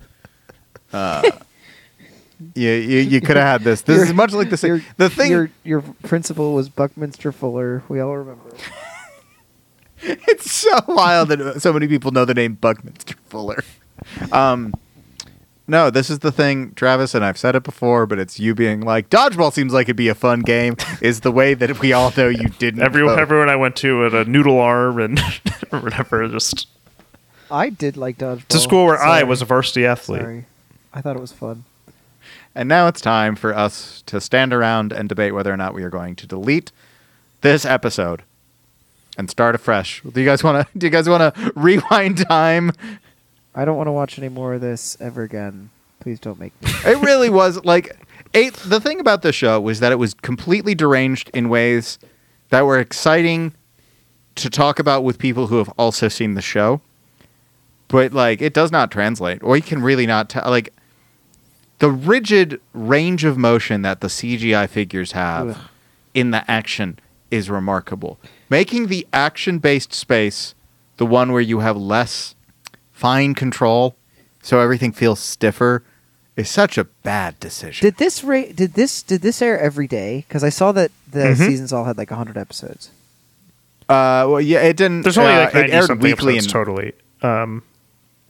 [0.92, 1.22] Uh,
[2.54, 3.82] you you, you could have had this.
[3.82, 4.84] This is much like the same.
[4.96, 7.82] The thing Your your principal was Buckminster Fuller.
[7.88, 8.54] We all remember.
[10.00, 13.64] it's so wild that so many people know the name Buckminster Fuller.
[14.32, 14.74] Um,
[15.68, 18.82] no, this is the thing, Travis, and I've said it before, but it's you being
[18.82, 20.76] like, dodgeball seems like it'd be a fun game.
[21.00, 22.82] Is the way that we all know you didn't.
[22.82, 23.22] Everyone vote.
[23.22, 25.18] everyone I went to at a noodle arm and
[25.70, 26.68] whatever just
[27.50, 28.44] I did like dodgeball.
[28.44, 30.20] it's a school where I was a varsity athlete.
[30.20, 30.46] Sorry,
[30.92, 31.64] I thought it was fun.
[32.56, 35.82] And now it's time for us to stand around and debate whether or not we
[35.82, 36.72] are going to delete
[37.42, 38.22] this episode
[39.18, 40.00] and start afresh.
[40.00, 40.78] Do you guys want to?
[40.78, 42.72] Do you guys want to rewind time?
[43.54, 45.68] I don't want to watch any more of this ever again.
[46.00, 46.70] Please don't make me.
[46.86, 47.94] it really was like
[48.32, 51.98] it, the thing about the show was that it was completely deranged in ways
[52.48, 53.52] that were exciting
[54.36, 56.80] to talk about with people who have also seen the show
[57.88, 60.72] but like it does not translate or you can really not tell like
[61.78, 65.56] the rigid range of motion that the cgi figures have Ugh.
[66.14, 66.98] in the action
[67.30, 68.18] is remarkable.
[68.48, 70.54] Making the action based space
[70.96, 72.34] the one where you have less
[72.92, 73.96] fine control,
[74.42, 75.82] so everything feels stiffer,
[76.36, 77.84] is such a bad decision.
[77.84, 80.24] Did this ra- did this did this air every day?
[80.28, 81.36] Because I saw that the Mhm.
[81.36, 82.90] seasons all had like hundred episodes.
[83.88, 85.02] uh, well, yeah, it didn't.
[85.02, 86.92] There's only uh, like it aired weekly and totally.
[87.22, 87.62] Um,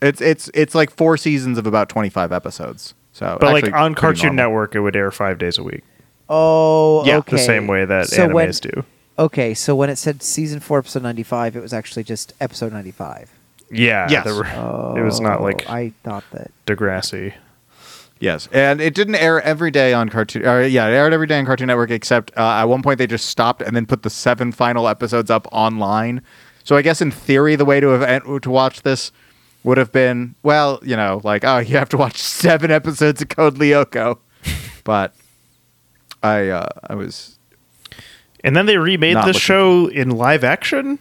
[0.02, 2.94] It's it's it's like four seasons of about twenty five episodes.
[3.16, 4.44] So, but like on Cartoon normal.
[4.44, 5.82] Network, it would air five days a week.
[6.28, 7.36] Oh, Yeah, okay.
[7.36, 8.84] The same way that so animes when, do.
[9.18, 13.30] Okay, so when it said season four, episode ninety-five, it was actually just episode ninety-five.
[13.70, 14.06] Yeah.
[14.10, 14.26] Yes.
[14.26, 16.50] were- Oh, it was not like I thought that.
[16.66, 17.32] Degrassi.
[18.18, 20.46] Yes, and it didn't air every day on Cartoon.
[20.46, 23.06] Or, yeah, it aired every day on Cartoon Network, except uh, at one point they
[23.06, 26.20] just stopped and then put the seven final episodes up online.
[26.64, 29.10] So I guess in theory, the way to have to watch this
[29.66, 33.28] would have been well, you know, like oh, you have to watch seven episodes of
[33.28, 34.18] Code Lyoko.
[34.84, 35.12] but
[36.22, 37.38] I uh, I was
[38.42, 40.98] And then they remade the show in live action.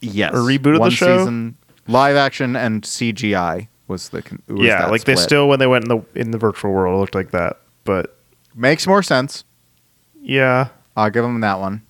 [0.00, 1.18] yes Or rebooted the one show?
[1.18, 1.56] season
[1.88, 5.84] live action and CGI was the was yeah, that like they still when they went
[5.84, 7.58] in the in the virtual world it looked like that.
[7.84, 8.16] But
[8.54, 9.44] makes more sense.
[10.22, 11.82] yeah, I'll give them that one.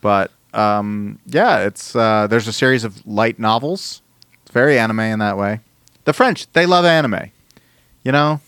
[0.00, 4.02] But um, yeah, it's uh, there's a series of light novels.
[4.48, 5.60] It's very anime in that way.
[6.06, 7.30] The French, they love anime.
[8.02, 8.40] You know,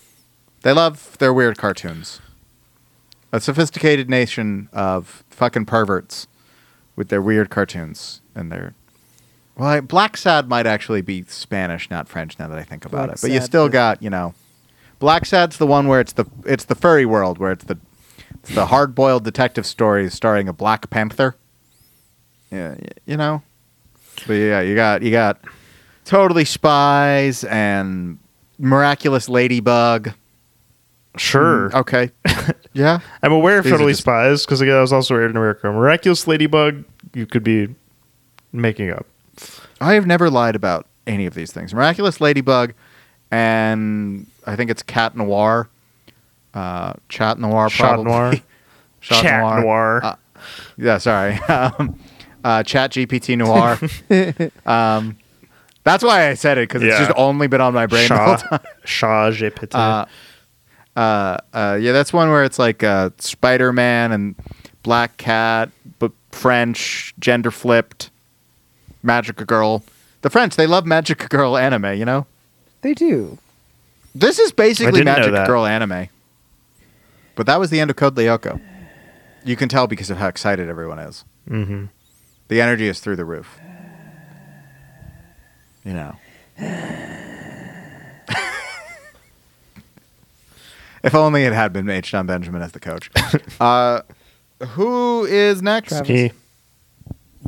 [0.63, 2.19] they love their weird cartoons.
[3.31, 6.25] A sophisticated nation of fucking perverts
[6.95, 8.73] with their weird cartoons and their.
[9.55, 12.39] Well, I- Blacksad might actually be Spanish, not French.
[12.39, 14.33] Now that I think about Black it, but you Sad still got you know,
[14.99, 17.77] Blacksad's the one where it's the it's the furry world where it's the
[18.39, 21.35] it's the hard boiled detective stories starring a Black Panther.
[22.49, 22.73] Yeah,
[23.05, 23.43] you know.
[24.25, 25.39] But yeah, you got you got
[26.05, 28.17] totally spies and
[28.59, 30.11] miraculous ladybug.
[31.17, 31.69] sure.
[31.69, 32.11] Mm, okay.
[32.73, 32.99] yeah.
[33.23, 35.67] I'm aware of These Totally just- Spies because again, I was also aired in America.
[35.71, 36.83] Miraculous Ladybug,
[37.13, 37.75] you could be
[38.53, 39.05] making up.
[39.79, 41.73] I have never lied about any of these things.
[41.73, 42.73] Miraculous ladybug
[43.31, 45.69] and I think it's Cat Noir.
[46.53, 47.99] Uh, Chat Noir Chat.
[47.99, 48.33] Noir.
[49.01, 50.01] Chat Chat Noir.
[50.03, 50.15] Uh,
[50.77, 51.33] yeah, sorry.
[51.47, 51.97] um,
[52.43, 53.79] uh, Chat GPT Noir.
[54.65, 55.17] um,
[55.83, 57.05] that's why I said it because it's Yeah.
[57.07, 58.59] just only been on my brain the whole Shaw, time.
[58.85, 59.69] Shaw Petit.
[59.73, 60.05] Uh,
[60.95, 64.35] uh, uh, yeah, that's one where it's like uh, Spider Man and
[64.83, 68.09] Black Cat, but French, gender flipped,
[69.03, 69.83] Magic Girl.
[70.21, 72.25] The French, they love Magic Girl anime, you know?
[72.81, 73.37] They do.
[74.13, 75.47] This is basically didn't know Magic that.
[75.47, 76.09] Girl anime.
[77.35, 78.59] But that was the end of Code Lyoko.
[79.45, 81.23] You can tell because of how excited everyone is.
[81.49, 81.85] mm-hmm.
[82.49, 83.57] The energy is through the roof.
[85.85, 86.15] You know.
[91.03, 92.11] if only it had been H.
[92.11, 93.09] Jon Benjamin as the coach.
[93.59, 94.01] uh,
[94.69, 95.89] who is next?
[95.89, 96.07] Travis.
[96.07, 96.31] He.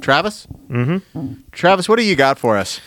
[0.02, 0.48] Travis?
[0.70, 1.34] Mm-hmm.
[1.52, 2.82] Travis, what do you got for us?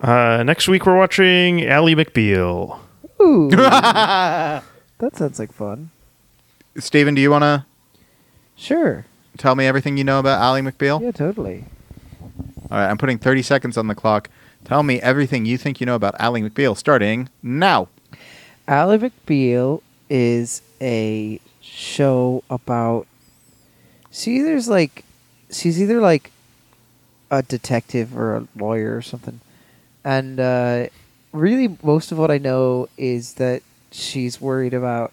[0.00, 2.78] Uh, next week we're watching Ally McBeal.
[3.20, 4.62] Ooh, that
[5.14, 5.90] sounds like fun.
[6.78, 7.64] Steven, do you want to
[8.54, 9.04] Sure.
[9.38, 11.00] tell me everything you know about Ally McBeal?
[11.02, 11.64] Yeah, totally.
[12.70, 14.28] All right, I'm putting 30 seconds on the clock.
[14.66, 17.86] Tell me everything you think you know about Ally McBeal, starting now.
[18.66, 19.80] Ally McBeal
[20.10, 23.06] is a show about.
[24.10, 25.04] She's either like,
[25.52, 26.32] she's either like
[27.30, 29.40] a detective or a lawyer or something,
[30.04, 30.86] and uh,
[31.32, 33.62] really most of what I know is that
[33.92, 35.12] she's worried about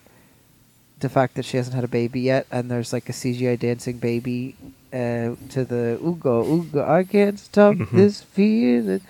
[0.99, 3.97] the fact that she hasn't had a baby yet, and there's like a CGI dancing
[3.99, 4.55] baby
[4.91, 6.89] uh, to the Ooga Ooga.
[6.89, 7.91] I can't stop Mhm.
[7.91, 9.01] this feeling.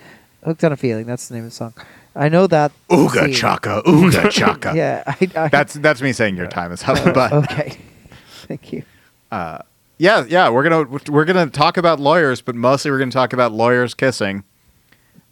[0.44, 1.06] Hooked on a feeling.
[1.06, 1.74] That's the name of the song.
[2.14, 2.70] I know that.
[2.90, 3.32] Ooga scene.
[3.34, 4.72] chaka, ooga chaka.
[4.76, 6.98] Yeah, I, I, That's that's me saying your time is up.
[7.06, 7.78] Oh, but okay.
[8.46, 8.84] Thank you.
[9.32, 9.58] uh,
[9.98, 13.52] yeah, yeah, we're gonna we're gonna talk about lawyers, but mostly we're gonna talk about
[13.52, 14.44] lawyers kissing,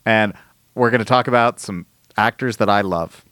[0.06, 0.32] and
[0.74, 1.86] we're gonna talk about some
[2.16, 3.24] actors that I love,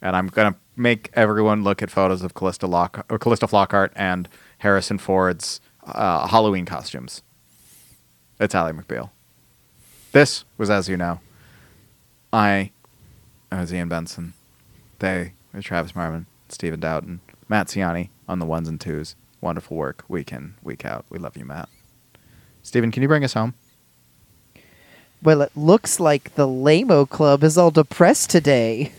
[0.00, 4.28] and I'm gonna make everyone look at photos of Calista Lock or Calista Flockhart and
[4.58, 7.22] Harrison Ford's uh, Halloween costumes.
[8.38, 9.10] It's Ally McBeal.
[10.16, 11.20] This was as you know.
[12.32, 12.70] I,
[13.52, 14.32] was Ian Benson.
[14.98, 17.20] They were Travis Marmon, Stephen Dowden,
[17.50, 19.14] Matt Ciani on the ones and twos.
[19.42, 21.04] Wonderful work, week in, week out.
[21.10, 21.68] We love you, Matt.
[22.62, 23.52] Stephen, can you bring us home?
[25.22, 28.92] Well, it looks like the Lamo Club is all depressed today.